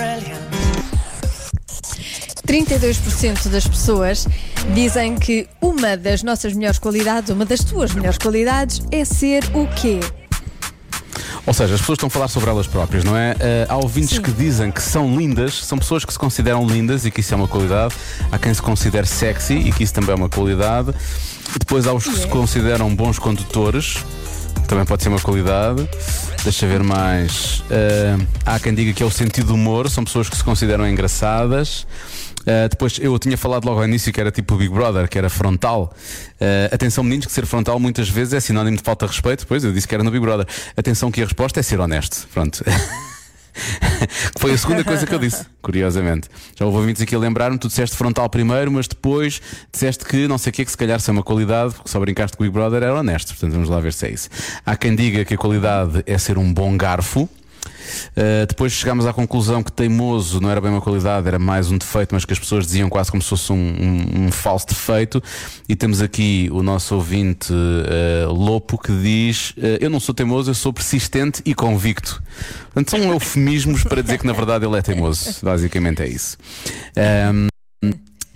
32% 2.45 3.49
das 3.49 3.67
pessoas 3.67 4.25
dizem 4.73 5.15
que 5.15 5.47
uma 5.61 5.97
das 5.97 6.23
nossas 6.23 6.53
melhores 6.53 6.79
qualidades, 6.79 7.29
uma 7.29 7.45
das 7.45 7.59
tuas 7.59 7.93
melhores 7.93 8.17
qualidades, 8.17 8.81
é 8.89 9.03
ser 9.03 9.43
o 9.53 9.67
quê? 9.67 9.99
Ou 11.45 11.53
seja, 11.53 11.75
as 11.75 11.79
pessoas 11.79 11.95
estão 11.95 12.07
a 12.07 12.09
falar 12.09 12.27
sobre 12.27 12.49
elas 12.49 12.67
próprias, 12.67 13.05
não 13.05 13.15
é? 13.15 13.33
Eh, 13.39 13.65
há 13.69 13.77
ouvintes 13.77 14.17
Sim. 14.17 14.21
que 14.21 14.31
dizem 14.31 14.69
que 14.69 14.81
são 14.81 15.15
lindas, 15.15 15.65
são 15.65 15.77
pessoas 15.77 16.03
que 16.03 16.11
se 16.11 16.19
consideram 16.19 16.67
lindas 16.67 17.05
e 17.05 17.11
que 17.11 17.21
isso 17.21 17.33
é 17.33 17.37
uma 17.37 17.47
qualidade. 17.47 17.95
Há 18.29 18.37
quem 18.37 18.53
se 18.53 18.61
considere 18.61 19.07
sexy 19.07 19.53
e 19.53 19.71
que 19.71 19.81
isso 19.81 19.93
também 19.93 20.11
é 20.11 20.15
uma 20.15 20.27
qualidade. 20.27 20.93
Depois 21.59 21.87
há 21.87 21.93
os 21.93 22.03
que 22.03 22.15
se 22.15 22.27
consideram 22.27 22.93
bons 22.95 23.19
condutores, 23.19 24.03
também 24.67 24.85
pode 24.85 25.03
ser 25.03 25.09
uma 25.09 25.19
qualidade. 25.19 25.87
Deixa 26.43 26.67
ver 26.67 26.83
mais. 26.83 27.63
Eh, 27.69 28.17
há 28.45 28.59
quem 28.59 28.73
diga 28.73 28.93
que 28.93 29.01
é 29.01 29.05
o 29.05 29.11
sentido 29.11 29.47
do 29.47 29.53
humor, 29.55 29.89
são 29.89 30.03
pessoas 30.03 30.29
que 30.29 30.37
se 30.37 30.43
consideram 30.43 30.87
engraçadas. 30.87 31.85
Uh, 32.47 32.69
depois 32.69 32.97
eu 32.97 33.19
tinha 33.19 33.37
falado 33.37 33.65
logo 33.65 33.79
ao 33.79 33.85
início 33.85 34.13
que 34.13 34.21
era 34.21 34.31
tipo 34.31 34.55
o 34.55 34.57
Big 34.57 34.73
Brother, 34.73 35.09
que 35.09 35.17
era 35.17 35.29
frontal. 35.29 35.93
Uh, 36.39 36.73
atenção, 36.73 37.03
meninos, 37.03 37.25
que 37.25 37.31
ser 37.33 37.45
frontal 37.45 37.77
muitas 37.77 38.07
vezes 38.07 38.33
é 38.33 38.39
sinónimo 38.39 38.77
de 38.77 38.83
falta 38.83 39.05
de 39.05 39.11
respeito. 39.11 39.45
Pois 39.45 39.65
eu 39.65 39.73
disse 39.73 39.85
que 39.85 39.93
era 39.93 40.01
no 40.01 40.09
Big 40.09 40.21
Brother. 40.21 40.47
Atenção, 40.77 41.11
que 41.11 41.21
a 41.21 41.25
resposta 41.25 41.59
é 41.59 41.63
ser 41.63 41.81
honesto. 41.81 42.25
Pronto. 42.33 42.63
Que 44.33 44.39
Foi 44.39 44.51
a 44.53 44.57
segunda 44.57 44.83
coisa 44.83 45.05
que 45.05 45.13
eu 45.13 45.19
disse, 45.19 45.45
curiosamente. 45.61 46.29
Já 46.55 46.65
houve 46.65 46.77
ouvintes 46.77 47.01
aqui 47.01 47.15
a 47.15 47.19
lembrar-me, 47.19 47.57
tu 47.57 47.67
disseste 47.67 47.95
frontal 47.95 48.29
primeiro, 48.29 48.71
mas 48.71 48.87
depois 48.87 49.41
disseste 49.71 50.05
que 50.05 50.27
não 50.27 50.37
sei 50.37 50.51
o 50.51 50.53
que, 50.53 50.65
que 50.65 50.71
se 50.71 50.77
calhar 50.77 50.99
se 50.99 51.09
é 51.09 51.13
uma 51.13 51.23
qualidade, 51.23 51.73
porque 51.73 51.89
só 51.89 51.99
brincaste 51.99 52.37
com 52.37 52.43
o 52.43 52.45
Big 52.45 52.53
Brother 52.53 52.83
era 52.83 52.95
honesto. 52.95 53.29
Portanto, 53.29 53.53
vamos 53.53 53.69
lá 53.69 53.79
ver 53.79 53.93
se 53.93 54.07
é 54.07 54.11
isso. 54.11 54.29
Há 54.65 54.75
quem 54.75 54.95
diga 54.95 55.25
que 55.25 55.33
a 55.33 55.37
qualidade 55.37 56.03
é 56.05 56.17
ser 56.17 56.37
um 56.37 56.53
bom 56.53 56.77
garfo. 56.77 57.29
Uh, 58.15 58.45
depois 58.47 58.71
chegámos 58.73 59.05
à 59.05 59.13
conclusão 59.13 59.61
que 59.63 59.71
teimoso 59.71 60.39
não 60.41 60.49
era 60.49 60.59
bem 60.61 60.71
uma 60.71 60.81
qualidade, 60.81 61.27
era 61.27 61.39
mais 61.39 61.71
um 61.71 61.77
defeito, 61.77 62.13
mas 62.13 62.25
que 62.25 62.33
as 62.33 62.39
pessoas 62.39 62.65
diziam 62.65 62.89
quase 62.89 63.09
como 63.11 63.21
se 63.21 63.29
fosse 63.29 63.51
um, 63.51 63.55
um- 63.55 64.25
um 64.27 64.31
falso 64.31 64.67
defeito. 64.67 65.21
E 65.67 65.75
temos 65.75 66.01
aqui 66.01 66.49
o 66.51 66.61
nosso 66.63 66.95
ouvinte 66.95 67.51
uh, 67.53 68.31
Lopo 68.33 68.77
que 68.77 68.91
diz: 68.91 69.51
uh, 69.51 69.77
Eu 69.79 69.89
não 69.89 69.99
sou 69.99 70.13
teimoso, 70.13 70.49
eu 70.51 70.55
sou 70.55 70.71
persistente 70.73 71.41
e 71.45 71.53
convicto. 71.53 72.21
Portanto, 72.73 72.91
são 72.91 73.11
eufemismos 73.11 73.83
para 73.83 74.01
dizer 74.01 74.17
que 74.19 74.27
na 74.27 74.33
verdade 74.33 74.65
ele 74.65 74.77
é 74.77 74.81
teimoso. 74.81 75.39
Basicamente 75.43 76.01
é 76.03 76.07
isso. 76.07 76.37
Um, 77.33 77.47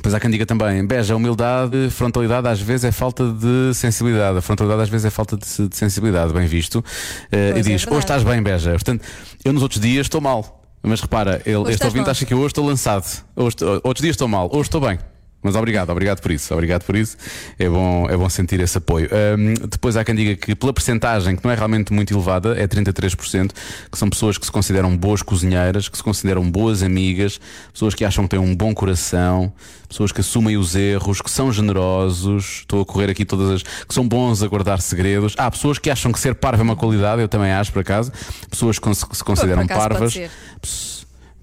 Pois 0.02 0.16
há 0.16 0.20
quem 0.20 0.32
diga 0.32 0.46
também, 0.46 0.86
beja, 0.86 1.16
humildade, 1.16 1.90
frontalidade 1.92 2.48
às 2.48 2.60
vezes 2.60 2.86
é 2.86 2.92
falta 2.92 3.32
de 3.32 3.74
sensibilidade. 3.74 4.38
A 4.38 4.42
frontalidade 4.42 4.82
às 4.82 4.90
vezes 4.90 5.06
é 5.06 5.10
falta 5.10 5.38
de, 5.38 5.68
de 5.68 5.76
sensibilidade, 5.76 6.34
bem 6.34 6.48
visto. 6.48 6.84
Eh, 7.32 7.38
e 7.38 7.50
é 7.52 7.54
diz, 7.54 7.66
verdade. 7.66 7.90
hoje 7.90 8.00
estás 8.00 8.24
bem, 8.24 8.42
beja. 8.42 8.72
Portanto, 8.72 9.06
eu 9.46 9.54
nos 9.54 9.62
outros 9.62 9.80
dias 9.80 10.06
estou 10.06 10.20
mal. 10.20 10.60
Mas 10.84 11.00
repara, 11.00 11.42
ele, 11.46 11.72
este 11.72 11.86
ouvinte 11.86 12.06
mal. 12.06 12.12
acha 12.12 12.26
que 12.26 12.34
eu 12.34 12.40
hoje 12.40 12.48
estou 12.48 12.66
lançado. 12.66 13.06
Hoje 13.36 13.56
outros 13.84 14.02
dias 14.02 14.16
estou 14.16 14.28
mal, 14.28 14.50
hoje 14.52 14.64
estou 14.64 14.82
bem. 14.82 14.98
Mas 15.44 15.56
obrigado, 15.56 15.90
obrigado 15.90 16.22
por 16.22 16.32
isso, 16.32 16.54
obrigado 16.54 16.84
por 16.84 16.96
isso. 16.96 17.18
É 17.58 17.68
bom, 17.68 18.08
é 18.10 18.16
bom 18.16 18.30
sentir 18.30 18.60
esse 18.60 18.78
apoio. 18.78 19.10
Ahm, 19.12 19.56
depois 19.70 19.98
há 19.98 20.04
quem 20.04 20.14
diga 20.14 20.36
que, 20.36 20.54
pela 20.54 20.72
percentagem, 20.72 21.36
que 21.36 21.44
não 21.44 21.52
é 21.52 21.56
realmente 21.56 21.92
muito 21.92 22.14
elevada, 22.14 22.56
é 22.62 22.68
33%, 22.68 23.52
que 23.92 23.98
são 23.98 24.08
pessoas 24.10 24.38
que 24.38 24.46
se 24.46 24.52
consideram 24.52 24.96
boas 24.96 25.22
cozinheiras, 25.24 25.90
que 25.90 25.98
se 25.98 26.04
consideram 26.04 26.50
boas 26.50 26.84
amigas, 26.84 27.40
pessoas 27.74 27.96
que 27.96 28.06
acham 28.06 28.26
que 28.26 28.30
têm 28.30 28.40
um 28.40 28.56
bom 28.56 28.72
coração, 28.74 29.52
pessoas 29.90 30.12
que 30.12 30.22
assumem 30.22 30.58
os 30.58 30.76
erros, 30.76 31.22
que 31.22 31.30
são 31.32 31.52
generosos. 31.52 32.60
Estou 32.60 32.82
a 32.82 32.86
correr 32.86 33.10
aqui 33.10 33.26
todas 33.26 33.50
as. 33.50 33.64
que 33.64 33.94
são 33.94 34.08
bons 34.08 34.44
a 34.44 34.48
guardar 34.48 34.80
segredos. 34.80 35.34
Há 35.38 35.50
pessoas 35.50 35.80
que 35.80 35.90
acham 35.90 36.12
que 36.12 36.20
ser 36.20 36.36
parvo 36.36 36.62
é 36.62 36.64
uma 36.64 36.76
qualidade, 36.76 37.22
eu 37.22 37.28
também 37.28 37.52
acho, 37.52 37.72
por 37.74 37.80
acaso. 37.80 38.12
Pessoas 38.50 38.78
que 38.78 38.94
se- 38.94 39.06
consideram 39.24 39.64
parvas. 39.80 40.14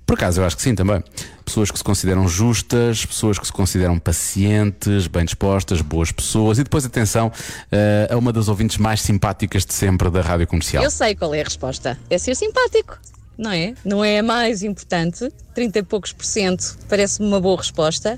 Por 0.09 0.15
acaso, 0.15 0.41
eu 0.41 0.47
acho 0.47 0.57
que 0.57 0.63
sim 0.63 0.75
também. 0.75 1.05
Pessoas 1.45 1.71
que 1.71 1.77
se 1.77 1.85
consideram 1.85 2.27
justas, 2.27 3.05
pessoas 3.05 3.39
que 3.39 3.47
se 3.47 3.53
consideram 3.53 3.99
pacientes, 3.99 5.07
bem 5.07 5.23
dispostas, 5.23 5.83
boas 5.83 6.11
pessoas. 6.11 6.59
E 6.59 6.65
depois, 6.65 6.87
atenção, 6.87 7.31
eh, 7.71 8.09
a 8.11 8.17
uma 8.17 8.33
das 8.33 8.49
ouvintes 8.49 8.79
mais 8.79 9.03
simpáticas 9.03 9.67
de 9.67 9.75
sempre 9.75 10.09
da 10.09 10.23
rádio 10.23 10.47
comercial. 10.47 10.83
Eu 10.83 10.91
sei 10.91 11.15
qual 11.15 11.35
é 11.35 11.43
a 11.43 11.45
resposta. 11.45 11.99
É 12.09 12.17
ser 12.17 12.35
simpático, 12.35 12.99
não 13.37 13.51
é? 13.51 13.75
Não 13.85 14.03
é 14.03 14.21
a 14.21 14.23
mais 14.23 14.63
importante. 14.63 15.31
30 15.55 15.81
e 15.81 15.83
poucos 15.83 16.15
por 16.15 16.25
cento 16.25 16.79
parece-me 16.89 17.29
uma 17.29 17.39
boa 17.39 17.59
resposta. 17.59 18.17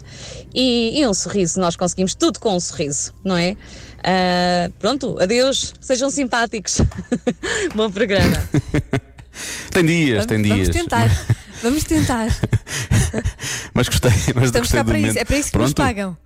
E, 0.55 1.01
e 1.01 1.05
um 1.09 1.13
sorriso, 1.13 1.59
nós 1.59 1.75
conseguimos 1.75 2.15
tudo 2.15 2.39
com 2.39 2.55
um 2.55 2.61
sorriso, 2.61 3.13
não 3.25 3.37
é? 3.37 3.57
Ah, 4.05 4.71
pronto, 4.79 5.21
adeus, 5.21 5.75
sejam 5.81 6.09
simpáticos. 6.09 6.83
Bom 7.75 7.91
programa. 7.91 8.37
Tem 9.71 9.85
dias, 9.85 10.27
tem 10.27 10.43
vamos, 10.43 10.55
dias. 10.55 10.69
vamos 10.69 10.83
tentar. 10.83 11.09
Vamos 11.63 11.85
tentar. 11.85 12.29
Mas 13.75 13.89
gostei, 13.89 14.11
mas 14.35 14.47
Estamos 14.47 14.53
gostei 14.53 14.81
cá 14.81 14.85
para 14.85 14.99
isso. 14.99 15.19
É 15.19 15.25
para 15.25 15.37
isso 15.37 15.51
que 15.51 15.59
nos 15.59 15.73
Pronto, 15.73 15.87
pagam. 15.87 16.17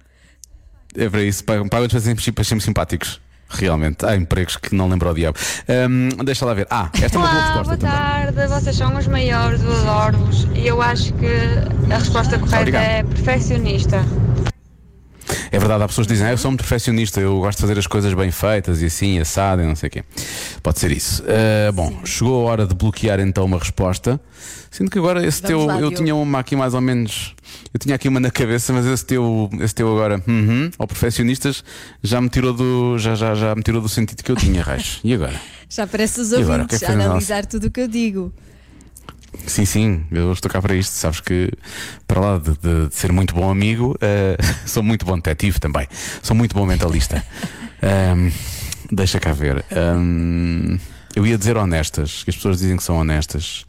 É 0.96 1.08
para 1.08 1.22
isso. 1.22 1.42
Pagam 1.44 1.68
pagam 1.68 1.88
para 1.88 2.00
sermos 2.00 2.28
para 2.30 2.44
sermos 2.44 2.64
simpáticos. 2.64 3.20
Realmente, 3.48 4.04
há 4.04 4.16
empregos 4.16 4.56
que 4.56 4.74
não 4.74 4.88
lembro 4.88 5.08
ao 5.08 5.14
diabo. 5.14 5.38
Deixa 6.24 6.44
lá 6.44 6.54
ver. 6.54 6.66
Ah, 6.70 6.90
esta 6.94 7.16
é 7.16 7.20
uma 7.20 7.28
boa 7.28 7.38
Olá, 7.38 7.46
resposta 7.46 7.76
boa 7.76 7.92
também. 7.92 8.32
tarde. 8.34 8.48
Vocês 8.54 8.76
são 8.76 8.96
os 8.96 9.06
maiores, 9.06 9.62
eu 9.62 9.72
adoro-vos. 9.72 10.48
E 10.54 10.66
eu 10.66 10.82
acho 10.82 11.12
que 11.14 11.26
a 11.92 11.98
resposta 11.98 12.38
correta 12.38 12.58
Obrigado. 12.60 12.82
é 12.82 13.02
perfeccionista. 13.02 14.04
É 15.54 15.58
verdade, 15.58 15.84
há 15.84 15.87
pessoas 15.87 16.06
que 16.08 16.12
dizem, 16.12 16.26
ah, 16.26 16.32
eu 16.32 16.38
sou 16.38 16.50
um 16.50 16.56
perfeccionista, 16.56 17.20
eu 17.20 17.38
gosto 17.38 17.58
de 17.58 17.62
fazer 17.62 17.78
as 17.78 17.87
coisas 17.87 18.12
bem 18.12 18.30
feitas 18.32 18.82
e 18.82 18.87
assim, 18.87 19.20
assado 19.20 19.62
e 19.62 19.64
não 19.64 19.76
sei 19.76 19.87
o 19.88 19.90
quê. 19.90 20.04
Pode 20.62 20.80
ser 20.80 20.90
isso. 20.90 21.23
Ah, 21.28 21.70
bom, 21.70 22.00
chegou 22.04 22.44
a 22.46 22.50
hora 22.50 22.66
de 22.66 22.75
bloquear 22.75 23.20
então 23.20 23.44
uma 23.44 23.58
resposta. 23.58 24.20
Sinto 24.68 24.90
que 24.90 24.99
agora 24.99 25.25
esse 25.25 25.40
Vamos 25.42 25.56
teu. 25.56 25.66
lá, 25.66 25.75
eu 25.75 25.78
Diogo. 25.90 25.96
tinha 25.96 26.14
uma 26.16 26.40
aqui 26.40 26.56
mais 26.56 26.75
ou 26.75 26.80
menos. 26.80 27.37
Eu 27.73 27.78
tinha 27.78 27.94
aqui 27.94 28.08
uma 28.08 28.18
na 28.18 28.32
cabeça, 28.32 28.73
mas 28.73 28.84
esse 28.84 29.06
teu, 29.06 29.49
esse 29.61 29.73
teu 29.73 29.88
agora, 29.92 30.20
uhum, 30.26 30.70
ao 30.76 30.88
perfeccionistas, 30.88 31.62
já 32.02 32.20
me 32.20 32.28
tirou 32.28 32.52
do. 32.52 32.99
Já, 32.99 33.14
já, 33.14 33.37
já 33.37 33.54
me 33.54 33.62
tirou 33.62 33.80
do 33.80 33.88
sentido 33.88 34.25
que 34.25 34.32
eu 34.32 34.37
tinha, 34.37 34.61
Reis. 34.62 34.99
E 35.04 35.14
agora? 35.14 35.40
Já 35.66 35.87
parece 35.88 36.20
os 36.20 36.32
agora, 36.32 36.49
o 36.49 36.52
ouvintes 36.52 36.78
que 36.78 36.84
é 36.84 36.88
a 36.88 36.92
analisar 36.92 37.46
tudo 37.46 37.66
o 37.66 37.70
que 37.70 37.80
eu 37.80 37.88
digo. 37.88 38.32
Sim, 39.46 39.64
sim, 39.64 40.04
eu 40.10 40.32
estou 40.32 40.50
cá 40.50 40.60
para 40.62 40.74
isto. 40.74 40.92
Sabes 40.92 41.20
que, 41.20 41.50
para 42.06 42.20
lá 42.20 42.38
de, 42.38 42.50
de- 42.58 42.88
de 42.88 42.94
ser 42.94 43.12
muito 43.12 43.34
bom 43.34 43.50
amigo, 43.50 43.96
eh, 44.00 44.36
sou 44.66 44.82
muito 44.82 45.04
bom 45.04 45.16
detetive 45.16 45.58
também. 45.60 45.86
Sou 46.22 46.34
muito 46.36 46.54
bom 46.54 46.66
mentalista. 46.66 47.24
Ahm, 47.82 48.30
deixa 48.90 49.20
cá 49.20 49.32
ver. 49.32 49.64
Ahm, 49.70 50.78
eu 51.14 51.26
ia 51.26 51.36
dizer 51.36 51.56
honestas, 51.56 52.24
que 52.24 52.30
as 52.30 52.36
pessoas 52.36 52.58
dizem 52.58 52.76
que 52.76 52.82
são 52.82 52.96
honestas. 52.96 53.66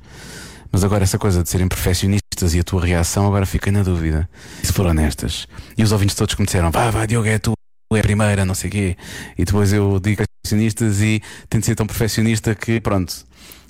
Mas 0.71 0.83
agora 0.83 1.03
essa 1.03 1.17
coisa 1.17 1.43
de 1.43 1.49
serem 1.49 1.67
perfeccionistas 1.67 2.53
e 2.53 2.59
a 2.59 2.63
tua 2.63 2.83
reação, 2.85 3.27
agora 3.27 3.45
fiquei 3.45 3.71
na 3.71 3.83
dúvida. 3.83 4.29
E 4.63 4.67
se 4.67 4.73
for 4.73 4.85
honestas? 4.85 5.47
E 5.77 5.83
os 5.83 5.91
ouvintes 5.91 6.15
todos 6.15 6.33
que 6.35 6.41
me 6.41 6.45
disseram, 6.45 6.71
vai, 6.71 6.91
vai, 6.91 7.07
Diogo, 7.07 7.27
é 7.27 7.37
tu, 7.39 7.53
é 7.93 7.99
a 7.99 8.01
primeira, 8.03 8.45
não 8.45 8.55
sei 8.55 8.69
o 8.69 8.71
quê. 8.71 8.97
E 9.37 9.45
depois 9.45 9.71
eu 9.73 9.99
digo 10.01 10.21
perfeccionistas 10.43 11.01
e 11.01 11.21
tento 11.49 11.65
ser 11.65 11.75
tão 11.75 11.85
perfeccionista 11.87 12.53
que, 12.55 12.79
pronto, 12.81 13.13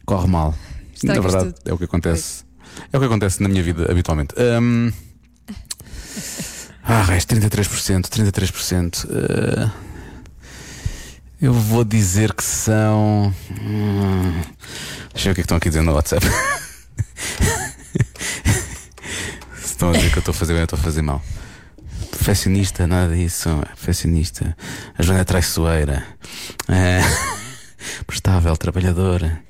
corre 0.05 0.27
mal. 0.27 0.55
Na 1.03 1.13
verdade, 1.19 1.53
tudo. 1.53 1.69
é 1.69 1.73
o 1.73 1.77
que 1.77 1.83
acontece. 1.85 2.43
É 2.91 2.97
o 2.97 2.99
que 2.99 3.05
acontece 3.05 3.41
na 3.41 3.49
minha 3.49 3.63
vida 3.63 3.91
habitualmente. 3.91 4.33
Hum... 4.37 4.91
Ah, 6.87 7.01
resto 7.01 7.33
33%, 7.33 8.03
33%. 8.09 9.05
Uh... 9.05 9.71
Eu 11.41 11.51
vou 11.51 11.83
dizer 11.83 12.31
que 12.31 12.43
são. 12.43 13.33
Hum... 13.59 14.41
Deixa 15.11 15.29
eu 15.29 15.29
ver 15.29 15.31
o 15.31 15.33
que 15.33 15.41
é 15.41 15.41
que 15.41 15.41
estão 15.41 15.57
aqui 15.57 15.69
dizendo 15.69 15.87
no 15.87 15.93
WhatsApp. 15.93 16.23
Se 19.57 19.65
estão 19.65 19.89
a 19.89 19.93
dizer 19.93 20.11
que 20.11 20.17
eu 20.17 20.19
estou 20.19 20.31
a 20.31 20.35
fazer 20.35 20.53
bem, 20.53 20.61
eu 20.61 20.65
estou 20.65 20.77
a 20.77 20.81
fazer 20.81 21.01
mal. 21.01 21.23
Perfeccionista, 22.11 22.85
nada 22.85 23.15
disso. 23.15 23.49
Perfeccionista. 23.75 24.55
A 24.97 25.01
Joana 25.01 25.21
é 25.21 25.23
traiçoeira. 25.23 26.05
É... 26.67 27.01
Prestável, 28.05 28.55
trabalhadora. 28.57 29.43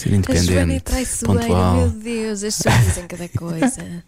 Ser 0.00 0.08
A 0.08 0.12
Joana 0.12 0.16
é 0.16 0.16
independente. 0.40 0.82
traiçoeira, 0.84 1.40
pontual. 1.42 1.76
meu 1.76 1.90
Deus, 1.90 2.42
as 2.44 2.56
pessoas 2.56 2.84
dizem 2.86 3.06
cada 3.06 3.28
coisa. 3.28 4.04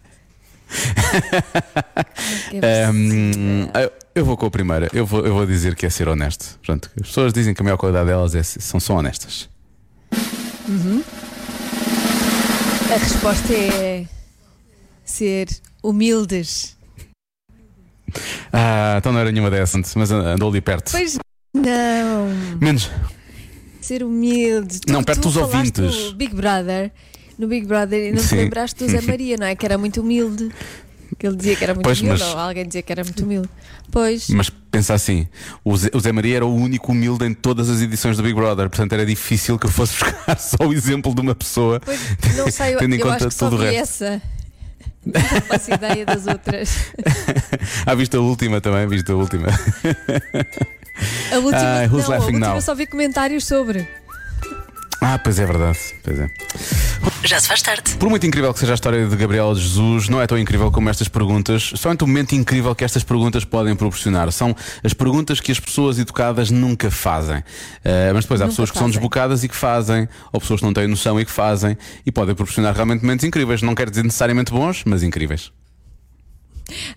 É 2.61 2.89
Hum, 2.89 3.67
eu- 3.75 3.91
eu 4.15 4.25
vou 4.25 4.35
com 4.37 4.45
a 4.47 4.51
primeira. 4.51 4.89
Eu 4.93 5.05
vou, 5.05 5.23
eu 5.25 5.33
vou 5.33 5.45
dizer 5.45 5.75
que 5.75 5.85
é 5.85 5.89
ser 5.89 6.07
honesto. 6.07 6.57
Portanto, 6.57 6.89
as 6.99 7.07
pessoas 7.07 7.31
dizem 7.33 7.53
que 7.53 7.61
a 7.61 7.63
maior 7.63 7.77
qualidade 7.77 8.07
delas 8.07 8.33
é, 8.33 8.41
são 8.41 8.79
só 8.79 8.95
honestas. 8.95 9.47
A 12.91 12.97
resposta 12.97 13.53
é 13.53 14.05
ser 15.03 15.47
humildes. 15.83 16.75
Ah, 18.51 18.95
então 18.97 19.11
não 19.11 19.19
era 19.19 19.31
nenhuma 19.31 19.49
dessas, 19.51 19.93
mas 19.95 20.11
andou 20.11 20.49
ali 20.49 20.61
perto. 20.61 20.91
Pois 20.91 21.17
não. 21.53 22.29
Menos. 22.59 22.89
Ser 23.83 24.03
humildes. 24.03 24.79
Tu- 24.79 24.91
Não, 24.93 25.03
perto 25.03 25.21
tu 25.21 25.27
dos 25.27 25.37
ouvintes. 25.37 25.73
do 26.11 26.15
Big 26.15 26.33
Brother. 26.33 26.91
No 27.37 27.47
Big 27.47 27.65
Brother 27.65 27.99
e 28.09 28.11
não 28.11 28.21
te 28.21 28.27
Sim. 28.29 28.35
lembraste 28.37 28.83
do 28.83 28.89
Zé 28.89 29.01
Maria, 29.05 29.35
não 29.37 29.45
é? 29.47 29.55
Que 29.55 29.65
era 29.65 29.77
muito 29.77 30.01
humilde. 30.01 30.49
Que 31.19 31.27
ele 31.27 31.35
dizia 31.35 31.55
que 31.55 31.63
era 31.63 31.73
muito 31.73 31.83
Pois, 31.85 31.99
humilde, 32.01 32.23
mas- 32.23 32.33
ou 32.33 32.39
alguém 32.39 32.65
dizia 32.65 32.81
que 32.81 32.91
era 32.91 33.03
muito 33.03 33.23
humilde. 33.23 33.49
Pois. 33.91 34.29
Mas 34.29 34.49
pensa 34.49 34.93
assim: 34.93 35.27
o 35.63 35.75
Zé, 35.77 35.89
o 35.93 35.99
Zé 35.99 36.11
Maria 36.11 36.37
era 36.37 36.45
o 36.45 36.55
único 36.55 36.91
humilde 36.91 37.25
em 37.25 37.33
todas 37.33 37.69
as 37.69 37.81
edições 37.81 38.17
do 38.17 38.23
Big 38.23 38.33
Brother, 38.33 38.69
portanto 38.69 38.93
era 38.93 39.05
difícil 39.05 39.59
que 39.59 39.65
eu 39.67 39.71
fosse 39.71 39.93
buscar 40.03 40.39
só 40.39 40.65
o 40.65 40.73
exemplo 40.73 41.13
de 41.13 41.21
uma 41.21 41.35
pessoa. 41.35 41.79
Pois, 41.81 41.99
não 42.37 42.49
sei, 42.49 42.73
eu, 42.75 42.79
Tendo 42.79 42.95
em 42.95 42.99
eu 42.99 43.03
conta 43.05 43.17
acho 43.17 43.27
que 43.27 43.33
só 43.35 43.49
tudo 43.49 43.61
o 43.61 43.65
resto. 43.65 44.03
essa. 44.05 44.21
Não 45.05 45.41
faço 45.41 45.73
ideia 45.73 46.05
das 46.05 46.25
outras. 46.27 46.69
ah, 47.85 47.93
viste 47.93 48.15
a 48.15 48.21
última 48.21 48.61
também, 48.61 48.87
viste 48.87 49.11
a 49.11 49.15
última. 49.15 49.47
A 51.31 51.37
última, 51.39 51.87
who's 51.91 52.07
não, 52.07 52.13
a 52.13 52.17
laughing 52.17 52.33
última 52.35 52.53
now? 52.53 52.61
só 52.61 52.75
vi 52.75 52.85
comentários 52.85 53.45
sobre. 53.45 53.87
Ah, 55.05 55.19
pois 55.19 55.37
é 55.37 55.45
verdade. 55.45 55.77
Pois 56.01 56.17
é. 56.17 56.29
Já 57.25 57.37
se 57.37 57.47
faz 57.49 57.61
tarde. 57.61 57.95
Por 57.97 58.09
muito 58.09 58.25
incrível 58.25 58.53
que 58.53 58.59
seja 58.59 58.71
a 58.71 58.75
história 58.75 59.05
de 59.05 59.15
Gabriel 59.17 59.53
Jesus, 59.53 60.07
não 60.07 60.21
é 60.21 60.25
tão 60.27 60.37
incrível 60.39 60.71
como 60.71 60.89
estas 60.89 61.09
perguntas. 61.09 61.73
Somente 61.75 62.05
o 62.05 62.07
momento 62.07 62.33
incrível 62.35 62.73
que 62.73 62.85
estas 62.85 63.03
perguntas 63.03 63.43
podem 63.43 63.75
proporcionar. 63.75 64.31
São 64.31 64.55
as 64.81 64.93
perguntas 64.93 65.41
que 65.41 65.51
as 65.51 65.59
pessoas 65.59 65.99
educadas 65.99 66.49
nunca 66.49 66.89
fazem. 66.89 67.43
Eh, 67.83 68.11
mas 68.13 68.23
depois 68.23 68.39
há 68.39 68.45
Nunca 68.45 68.51
pessoas 68.53 68.71
que 68.71 68.77
são 68.77 68.87
fazem. 68.87 68.93
desbocadas 68.99 69.43
e 69.43 69.49
que 69.49 69.55
fazem, 69.55 70.07
ou 70.31 70.39
pessoas 70.39 70.61
que 70.61 70.65
não 70.65 70.73
têm 70.73 70.87
noção 70.87 71.19
e 71.19 71.25
que 71.25 71.31
fazem, 71.31 71.77
e 72.05 72.11
podem 72.11 72.33
proporcionar 72.33 72.73
realmente 72.73 73.01
momentos 73.01 73.25
incríveis. 73.25 73.61
Não 73.61 73.75
quer 73.75 73.89
dizer 73.89 74.03
necessariamente 74.03 74.53
bons, 74.53 74.83
mas 74.85 75.03
incríveis. 75.03 75.51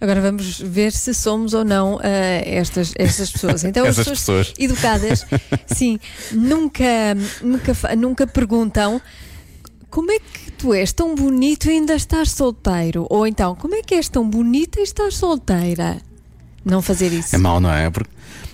Agora 0.00 0.20
vamos 0.20 0.58
ver 0.60 0.92
se 0.92 1.12
somos 1.12 1.52
ou 1.54 1.64
não 1.64 1.98
eh, 2.02 2.42
estas, 2.46 2.92
estas 2.96 3.30
pessoas. 3.30 3.64
Então, 3.64 3.84
as 3.84 3.98
Essas 3.98 4.18
pessoas. 4.18 4.54
educadas, 4.58 5.26
sim, 5.66 5.98
nunca, 6.32 6.84
nunca, 7.42 7.96
nunca 7.96 8.26
perguntam 8.26 9.00
como 9.90 10.12
é 10.12 10.18
que 10.18 10.50
tu 10.52 10.72
és 10.74 10.92
tão 10.92 11.14
bonito 11.14 11.66
e 11.68 11.70
ainda 11.72 11.94
estás 11.94 12.30
solteiro? 12.30 13.06
Ou 13.10 13.26
então, 13.26 13.54
como 13.54 13.74
é 13.74 13.82
que 13.82 13.94
és 13.94 14.08
tão 14.08 14.28
bonita 14.28 14.78
e 14.80 14.82
estás 14.82 15.14
solteira? 15.16 15.98
Não 16.64 16.82
fazer 16.82 17.12
isso. 17.12 17.34
É 17.34 17.38
mau, 17.38 17.60
não 17.60 17.72
é? 17.72 17.88
Porque 17.90 18.10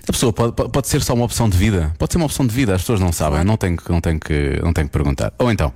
a 0.06 0.12
pessoa 0.12 0.32
pode, 0.32 0.52
pode- 0.54 0.88
ser 0.88 1.02
só 1.02 1.14
uma 1.14 1.24
opção 1.24 1.48
de 1.48 1.56
vida. 1.56 1.94
Pode 1.98 2.12
ser 2.12 2.18
uma 2.18 2.26
opção 2.26 2.46
de 2.46 2.54
vida, 2.54 2.74
as 2.74 2.82
pessoas 2.82 3.00
não 3.00 3.10
sabem, 3.12 3.42
não 3.42 3.56
têm 3.56 3.74
que, 3.76 3.90
não 3.90 4.00
têm 4.00 4.18
que, 4.18 4.60
não 4.62 4.72
têm 4.72 4.84
que 4.86 4.90
perguntar. 4.92 5.32
Ou 5.38 5.50
então, 5.50 5.72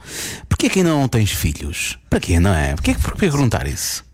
porquê 0.48 0.68
que 0.68 0.80
ainda 0.80 0.90
não 0.90 1.08
tens 1.08 1.30
filhos? 1.30 1.98
Para 2.10 2.20
quê, 2.20 2.38
não 2.38 2.54
é? 2.54 2.74
Porquê, 2.74 2.94
porquê 2.94 3.18
perguntar 3.30 3.66
isso? 3.66 4.04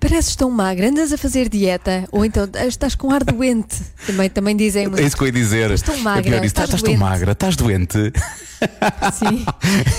Pareces 0.00 0.34
tão 0.34 0.50
magra, 0.50 0.88
andas 0.88 1.12
a 1.12 1.18
fazer 1.18 1.48
dieta, 1.48 2.04
ou 2.10 2.24
então 2.24 2.48
estás 2.66 2.94
com 2.94 3.10
ar 3.12 3.22
doente. 3.22 3.76
Também, 4.06 4.28
também 4.28 4.56
dizem 4.56 4.88
É 4.96 5.02
isso 5.02 5.16
que 5.16 5.22
eu 5.22 5.26
ia 5.26 5.32
dizer. 5.32 5.70
Estás 5.70 5.96
tão 5.96 6.04
magra, 6.04 6.20
é 6.20 6.24
pior 6.32 6.36
isso. 6.38 6.46
estás 6.46 6.68
Estás 6.68 6.82
tão 6.82 6.90
doente. 6.90 7.00
magra, 7.00 7.32
estás 7.32 7.56
doente. 7.56 8.12
Sim. 9.12 9.44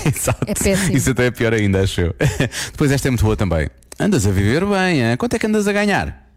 Exato. 0.14 0.44
É 0.46 0.54
péssimo. 0.54 0.96
Isso 0.96 1.10
até 1.10 1.26
é 1.26 1.30
pior 1.30 1.54
ainda, 1.54 1.80
acho 1.82 2.00
eu. 2.02 2.14
Depois 2.72 2.90
esta 2.90 3.08
é 3.08 3.10
muito 3.10 3.24
boa 3.24 3.36
também. 3.36 3.70
Andas 3.98 4.26
a 4.26 4.30
viver 4.30 4.64
bem, 4.66 5.02
hein? 5.02 5.16
quanto 5.16 5.34
é 5.34 5.38
que 5.38 5.46
andas 5.46 5.66
a 5.66 5.72
ganhar? 5.72 6.28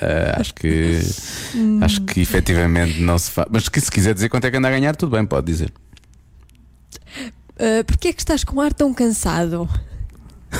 Ah, 0.00 0.40
acho 0.40 0.52
que 0.54 0.98
acho 1.80 2.02
que 2.02 2.20
efetivamente 2.20 3.00
não 3.00 3.18
se 3.18 3.30
faz. 3.30 3.48
Mas 3.50 3.68
que 3.68 3.80
se 3.80 3.90
quiser 3.90 4.12
dizer 4.12 4.28
quanto 4.28 4.44
é 4.46 4.50
que 4.50 4.56
anda 4.56 4.68
a 4.68 4.70
ganhar, 4.72 4.94
tudo 4.96 5.16
bem, 5.16 5.24
pode 5.24 5.46
dizer. 5.46 5.72
Uh, 7.54 7.84
Porquê 7.86 8.08
é 8.08 8.12
que 8.12 8.20
estás 8.20 8.44
com 8.44 8.60
ar 8.60 8.72
tão 8.72 8.92
cansado? 8.92 9.68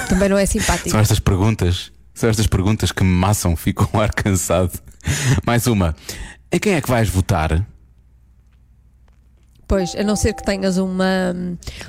Também 0.09 0.29
não 0.29 0.39
é 0.39 0.47
simpático. 0.47 0.91
São 0.91 1.01
estas 1.01 1.19
perguntas, 1.21 1.93
são 2.15 2.29
estas 2.29 2.47
perguntas 2.47 2.93
que 2.93 3.03
me 3.05 3.11
maçam, 3.11 3.57
fico 3.57 3.87
com 3.87 3.99
o 3.99 4.01
ar 4.01 4.13
cansado. 4.13 4.73
Mais 5.47 5.67
uma. 5.67 5.95
Em 6.51 6.59
quem 6.59 6.75
é 6.75 6.81
que 6.81 6.89
vais 6.89 7.09
votar? 7.09 7.67
Pois, 9.69 9.95
a 9.95 10.03
não 10.03 10.17
ser 10.17 10.33
que 10.33 10.43
tenhas 10.43 10.79
uma, 10.79 11.05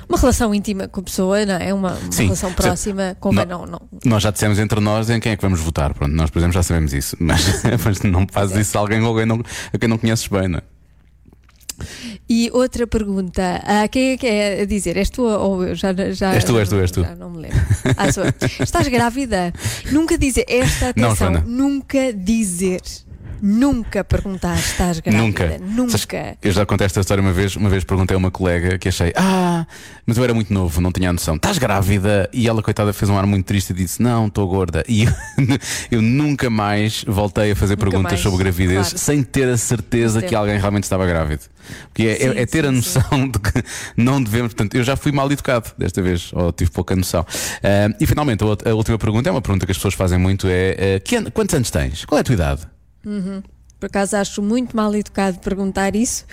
uma 0.06 0.18
relação 0.18 0.54
íntima 0.54 0.86
com 0.86 1.00
a 1.00 1.02
pessoa, 1.02 1.46
não 1.46 1.54
é? 1.54 1.72
Uma, 1.72 1.94
uma 1.94 2.12
Sim, 2.12 2.24
relação 2.24 2.52
próxima, 2.52 3.16
convém 3.18 3.46
Não. 3.46 3.64
não. 3.64 3.80
Nós 4.04 4.22
já 4.22 4.30
dissemos 4.30 4.58
entre 4.58 4.78
nós 4.80 5.08
em 5.08 5.18
quem 5.18 5.32
é 5.32 5.36
que 5.36 5.40
vamos 5.40 5.60
votar. 5.60 5.94
Pronto, 5.94 6.12
nós, 6.14 6.28
por 6.28 6.40
exemplo, 6.40 6.52
já 6.52 6.62
sabemos 6.62 6.92
isso. 6.92 7.16
Mas, 7.18 7.62
mas 7.82 8.02
não 8.02 8.26
fazes 8.30 8.54
isso 8.58 8.76
a 8.76 8.82
alguém, 8.82 9.02
a 9.02 9.06
alguém 9.06 9.24
não, 9.24 9.40
a 9.72 9.78
quem 9.78 9.88
não 9.88 9.96
conheces 9.96 10.26
bem, 10.28 10.46
não 10.46 10.58
é? 10.58 10.62
E 12.28 12.50
outra 12.52 12.86
pergunta: 12.86 13.60
ah, 13.64 13.86
quem 13.88 14.12
é 14.12 14.16
que 14.16 14.26
é 14.26 14.62
a 14.62 14.64
dizer? 14.64 14.96
És 14.96 15.10
tu 15.10 15.22
ou 15.22 15.64
eu? 15.64 15.74
Já, 15.74 15.92
já, 16.12 16.34
És 16.34 16.44
tu, 16.44 16.58
és 16.58 16.68
tu, 16.68 16.76
és 16.76 16.90
tu. 16.90 17.02
Já 17.02 17.14
não 17.16 17.30
me 17.30 17.38
lembro. 17.42 17.58
Ah, 17.96 18.12
sou 18.12 18.24
eu. 18.24 18.32
Estás 18.60 18.86
grávida? 18.88 19.52
Nunca 19.90 20.16
dizer, 20.18 20.44
esta 20.48 20.92
Não, 20.96 21.08
atenção, 21.10 21.32
Joana. 21.32 21.44
nunca 21.46 22.12
dizer. 22.12 22.80
Nunca 23.42 24.04
perguntar, 24.04 24.58
estás 24.58 25.00
grávida? 25.00 25.22
Nunca. 25.22 25.48
Sabes 25.48 25.76
Nunca. 25.76 26.36
que 26.40 26.48
Eu 26.48 26.52
já 26.52 26.66
contei 26.66 26.84
esta 26.86 27.00
história 27.00 27.22
uma 27.22 27.32
vez. 27.32 27.56
Uma 27.56 27.68
vez 27.68 27.84
perguntei 27.84 28.14
a 28.14 28.18
uma 28.18 28.30
colega 28.30 28.78
que 28.78 28.88
achei, 28.88 29.12
ah, 29.16 29.66
mas 30.06 30.16
eu 30.18 30.24
era 30.24 30.34
muito 30.34 30.52
novo, 30.52 30.80
não 30.80 30.92
tinha 30.92 31.10
a 31.10 31.12
noção. 31.12 31.36
Estás 31.36 31.58
grávida? 31.58 32.28
E 32.32 32.48
ela, 32.48 32.62
coitada, 32.62 32.92
fez 32.92 33.08
um 33.10 33.18
ar 33.18 33.26
muito 33.26 33.46
triste 33.46 33.70
e 33.70 33.74
disse, 33.74 34.02
não, 34.02 34.26
estou 34.26 34.46
gorda. 34.48 34.84
E 34.88 35.04
eu, 35.04 35.12
eu 35.90 36.02
nunca 36.02 36.50
mais 36.50 37.04
voltei 37.06 37.52
a 37.52 37.56
fazer 37.56 37.74
Nunca 37.74 37.84
perguntas 37.90 38.12
mais, 38.12 38.20
sobre 38.20 38.38
gravidez 38.38 38.88
claro. 38.88 38.98
sem 38.98 39.22
ter 39.22 39.48
a 39.48 39.56
certeza 39.56 40.20
que 40.20 40.28
ter. 40.28 40.34
alguém 40.36 40.58
realmente 40.58 40.84
estava 40.84 41.06
grávido. 41.06 41.42
Porque 41.88 42.02
é, 42.04 42.12
é- 42.12 42.32
Sim, 42.32 42.38
é 42.38 42.46
ter 42.46 42.64
a 42.64 42.68
sim, 42.68 42.74
noção 42.76 43.28
de 43.28 43.38
que 43.38 43.62
não 43.96 44.22
devemos. 44.22 44.52
Portanto, 44.54 44.74
eu 44.74 44.82
já 44.82 44.96
fui 44.96 45.12
mal 45.12 45.30
educado 45.30 45.70
desta 45.78 46.00
vez, 46.02 46.30
ou 46.32 46.52
tive 46.52 46.70
pouca 46.70 46.96
noção. 46.96 47.24
Ah, 47.62 47.94
e 48.00 48.06
finalmente, 48.06 48.42
a, 48.44 48.70
a 48.70 48.74
última 48.74 48.98
pergunta 48.98 49.28
é 49.28 49.32
uma 49.32 49.42
pergunta 49.42 49.66
que 49.66 49.72
as 49.72 49.78
pessoas 49.78 49.94
fazem 49.94 50.18
muito: 50.18 50.46
é 50.48 50.96
ah, 50.96 51.00
que 51.00 51.30
quantos 51.30 51.54
anos 51.54 51.70
tens? 51.70 52.04
Qual 52.04 52.18
é 52.18 52.20
a 52.22 52.24
tua 52.24 52.34
idade? 52.34 52.62
Por 53.78 53.86
acaso 53.86 54.16
acho 54.16 54.42
muito 54.42 54.76
mal 54.76 54.94
educado 54.94 55.38
perguntar 55.38 55.96
isso 55.96 56.26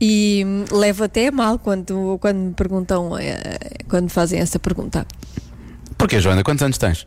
e 0.00 0.42
hum, 0.44 0.64
levo 0.76 1.04
até 1.04 1.28
a 1.28 1.32
mal 1.32 1.56
quando, 1.58 2.18
quando 2.20 2.38
me 2.38 2.54
perguntam, 2.54 3.16
eh, 3.16 3.58
quando 3.88 4.10
fazem 4.10 4.40
essa 4.40 4.58
pergunta. 4.58 5.06
Porquê, 5.98 6.20
Joana? 6.20 6.44
Quantos 6.44 6.62
anos 6.62 6.78
tens? 6.78 7.06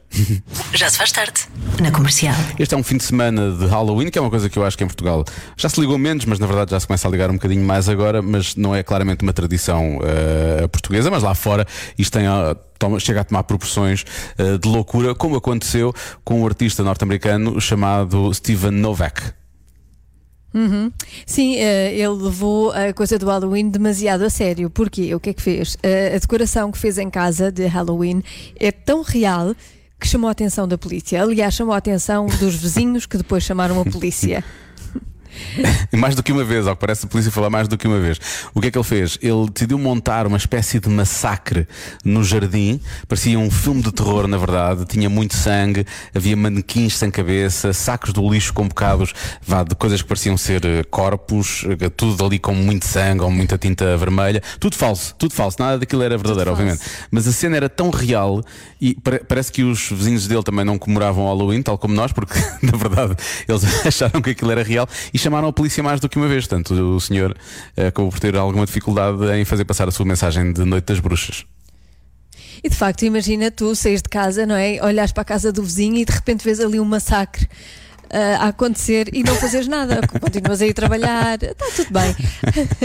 Já 0.73 0.89
se 0.89 0.97
faz 0.97 1.12
tarde. 1.13 1.41
Na 1.82 1.89
comercial. 1.91 2.36
Este 2.60 2.75
é 2.75 2.77
um 2.77 2.84
fim 2.84 2.97
de 2.97 3.04
semana 3.06 3.49
de 3.51 3.65
Halloween, 3.65 4.10
que 4.10 4.17
é 4.19 4.21
uma 4.21 4.30
coisa 4.30 4.49
que 4.49 4.60
eu 4.60 4.65
acho 4.65 4.77
que 4.77 4.84
em 4.84 4.88
Portugal 4.88 5.23
já 5.56 5.69
se 5.69 5.80
ligou 5.80 5.97
menos, 5.97 6.25
mas 6.25 6.39
na 6.39 6.45
verdade 6.45 6.71
já 6.71 6.80
se 6.80 6.86
começa 6.88 7.08
a 7.08 7.12
ligar 7.12 7.30
um 7.30 7.36
bocadinho 7.36 7.63
mais 7.65 7.88
agora, 7.88 8.21
mas 8.21 8.56
não 8.58 8.75
é 8.75 8.84
claramente 8.84 9.23
uma 9.23 9.32
tradição 9.32 9.99
eh, 10.04 10.67
portuguesa, 10.67 11.10
mas 11.10 11.23
lá 11.23 11.34
fora 11.34 11.65
isto 11.97 12.12
tem, 12.17 12.25
toma- 12.77 12.99
chega 12.99 13.21
a 13.21 13.23
tomar 13.23 13.43
proporções 13.43 14.04
eh, 14.38 14.58
de 14.58 14.67
loucura, 14.67 15.15
como 15.15 15.38
aconteceu 15.38 15.93
com 16.25 16.41
um 16.41 16.45
artista 16.45 16.84
norte-americano 16.84 17.60
chamado 17.62 18.34
Steven 18.34 18.71
Novak. 18.71 19.21
Sim, 21.25 21.55
eh, 21.55 21.93
ele 21.93 22.09
levou 22.09 22.71
a 22.71 22.93
coisa 22.93 23.17
do 23.17 23.25
Halloween 23.25 23.69
demasiado 23.69 24.23
a 24.23 24.29
sério. 24.29 24.69
Porquê? 24.69 25.13
O 25.15 25.19
que 25.19 25.29
é 25.29 25.33
que 25.33 25.41
fez? 25.41 25.77
Eh, 25.81 26.13
a 26.15 26.19
decoração 26.19 26.71
que 26.71 26.77
fez 26.77 26.97
em 26.97 27.09
casa 27.09 27.51
de 27.51 27.65
Halloween 27.65 28.21
é 28.59 28.71
tão 28.71 29.01
real 29.01 29.55
que 29.99 30.07
chamou 30.07 30.27
a 30.27 30.31
atenção 30.31 30.67
da 30.67 30.77
polícia. 30.77 31.21
Aliás, 31.21 31.53
chamou 31.53 31.73
a 31.73 31.77
atenção 31.77 32.25
dos 32.25 32.55
vizinhos 32.55 33.05
que 33.05 33.17
depois 33.17 33.43
chamaram 33.43 33.79
a 33.79 33.85
polícia. 33.85 34.43
Mais 35.98 36.15
do 36.15 36.24
que 36.24 36.32
uma 36.32 36.44
vez, 36.44 36.67
ao 36.67 36.76
que 36.76 36.82
parece 36.82 37.06
a 37.06 37.10
polícia 37.10 37.32
falar 37.32 37.50
mais 37.50 37.67
do 37.67 37.78
que 37.78 37.88
uma 37.88 38.00
vez. 38.00 38.20
O 38.54 38.62
que 38.62 38.67
é 38.67 38.72
que 38.72 38.78
ele 38.78 38.86
fez? 38.86 39.17
Ele 39.22 39.50
decidiu 39.54 39.78
montar 39.78 40.26
uma 40.28 40.38
espécie 40.38 40.80
de 40.80 40.89
massacre 40.89 41.67
no 42.04 42.24
jardim. 42.24 42.80
Parecia 43.08 43.38
um 43.38 43.50
filme 43.52 43.82
de 43.82 43.91
terror, 43.91 44.28
na 44.28 44.38
verdade. 44.38 44.86
Tinha 44.86 45.10
muito 45.10 45.36
sangue, 45.36 45.86
havia 46.15 46.36
manequins 46.36 46.98
sem 46.98 47.12
cabeça, 47.12 47.74
sacos 47.74 48.13
do 48.13 48.28
lixo 48.30 48.54
com 48.54 48.67
bocados 48.67 49.13
vá, 49.46 49.63
de 49.63 49.76
coisas 49.76 50.02
que 50.02 50.08
pareciam 50.08 50.38
ser 50.38 50.65
eh, 50.65 50.84
corpos, 50.84 51.65
eh, 51.80 51.89
tudo 51.89 52.26
ali 52.26 52.39
com 52.39 52.54
muito 52.54 52.86
sangue 52.86 53.22
ou 53.24 53.32
muita 53.32 53.58
tinta 53.58 53.96
vermelha. 53.98 54.41
Tudo 54.60 54.76
falso, 54.76 55.15
tudo 55.17 55.34
falso. 55.34 55.58
Nada 55.60 55.80
daquilo 55.80 56.02
era 56.04 56.17
verdadeiro, 56.17 56.52
Tudo 56.52 56.60
obviamente. 56.60 56.84
Mas 57.10 57.28
a 57.28 57.32
cena 57.32 57.58
era 57.58 57.70
tão 57.70 57.89
real 57.89 58.44
e 58.80 58.96
pare- 58.96 59.20
parece 59.20 59.52
que 59.52 59.63
os 59.63 59.89
vizinhos 59.89 60.28
dele 60.28 60.44
também 60.44 60.65
não 60.65 60.78
comemoravam 60.78 61.26
Halloween, 61.26 61.62
tal 61.62 61.78
como 61.78 61.94
nós, 61.94 62.12
porque 62.12 62.34
na 62.63 62.78
verdade 62.78 63.15
eles 63.48 63.63
acharam 63.86 64.22
que 64.22 64.32
aquilo 64.32 64.52
era 64.52 64.63
real 64.63 64.88
e 65.13 65.20
chamaram 65.21 65.47
a 65.47 65.53
polícia 65.53 65.81
mais 65.84 65.99
do 65.99 66.10
que 66.10 66.17
uma 66.17 66.27
vez. 66.27 66.45
Portanto, 66.47 66.71
o 66.73 66.99
senhor 66.99 67.36
eh, 67.77 67.88
acabou 67.88 68.12
por 68.12 68.19
ter 68.19 68.36
alguma 68.36 68.65
dificuldade 68.65 69.23
em 69.38 69.45
fazer 69.45 69.65
passar 69.65 69.88
a 69.88 69.91
sua 69.91 70.05
mensagem 70.05 70.51
de 70.53 70.63
Noite 70.65 70.86
das 70.86 70.99
Bruxas. 70.99 71.45
E 72.63 72.69
de 72.69 72.75
facto, 72.75 73.03
imagina 73.03 73.49
tu 73.49 73.75
saís 73.75 74.01
de 74.01 74.10
casa, 74.10 74.45
não 74.45 74.55
é? 74.55 74.77
Olhas 74.84 75.12
para 75.12 75.21
a 75.21 75.25
casa 75.25 75.51
do 75.51 75.63
vizinho 75.63 75.97
e 75.97 76.05
de 76.05 76.12
repente 76.12 76.43
vês 76.43 76.60
ali 76.60 76.79
um 76.79 76.86
massacre. 76.86 77.47
ah, 78.13 78.45
a 78.45 78.47
acontecer 78.49 79.10
e 79.13 79.23
não 79.23 79.34
fazes 79.36 79.67
nada, 79.67 80.01
continuas 80.19 80.62
a 80.62 80.67
ir 80.67 80.73
trabalhar, 80.73 81.41
está 81.41 81.65
tudo 81.75 81.91
bem. 81.91 82.15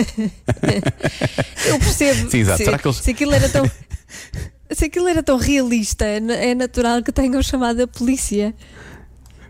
Eu 1.67 1.79
percebo 1.79 2.31
Sim, 2.31 2.39
exato. 2.39 2.59
se, 2.59 2.65
Será 2.65 2.79
que 2.79 2.87
eles- 2.87 2.97
se 2.99 3.11
aquilo 3.11 3.35
era 3.35 3.49
tão 3.49 3.65
se 4.71 4.85
aquilo 4.85 5.09
era 5.09 5.23
tão 5.23 5.37
realista, 5.37 6.05
é 6.05 6.55
natural 6.55 7.03
que 7.03 7.13
tenham 7.13 7.43
chamado 7.43 7.83
a 7.83 7.87
polícia. 7.87 8.55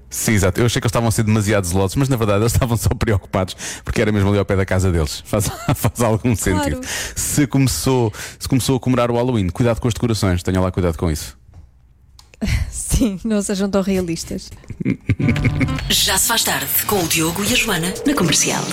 Sim, 0.08 0.32
exato. 0.32 0.60
Eu 0.60 0.66
achei 0.66 0.80
que 0.80 0.86
eles 0.86 0.90
estavam 0.90 1.08
a 1.08 1.12
ser 1.12 1.24
demasiado 1.24 1.66
zelosos, 1.66 1.96
mas 1.96 2.08
na 2.08 2.16
verdade 2.16 2.40
eles 2.40 2.52
estavam 2.52 2.76
só 2.76 2.88
preocupados 2.90 3.56
porque 3.84 4.00
era 4.00 4.12
mesmo 4.12 4.28
ali 4.28 4.38
ao 4.38 4.44
pé 4.44 4.56
da 4.56 4.64
casa 4.64 4.90
deles. 4.90 5.22
Faz, 5.26 5.50
faz 5.74 6.00
algum 6.00 6.34
sentido. 6.36 6.80
Se 7.14 7.46
começou, 7.46 8.12
se 8.38 8.48
começou 8.48 8.76
a 8.76 8.80
comemorar 8.80 9.10
o 9.10 9.14
Halloween, 9.14 9.48
cuidado 9.48 9.80
com 9.80 9.88
os 9.88 9.94
decorações, 9.94 10.42
tenha 10.42 10.60
lá 10.60 10.70
cuidado 10.70 10.96
com 10.96 11.10
isso. 11.10 11.36
Sim, 12.70 13.18
não 13.24 13.42
sejam 13.42 13.68
tão 13.68 13.82
realistas. 13.82 14.50
Já 15.90 16.18
se 16.18 16.28
faz 16.28 16.44
tarde 16.44 16.66
com 16.86 17.02
o 17.02 17.08
Diogo 17.08 17.42
e 17.44 17.52
a 17.52 17.56
Joana 17.56 17.92
na 18.06 18.14
comercial. 18.14 18.64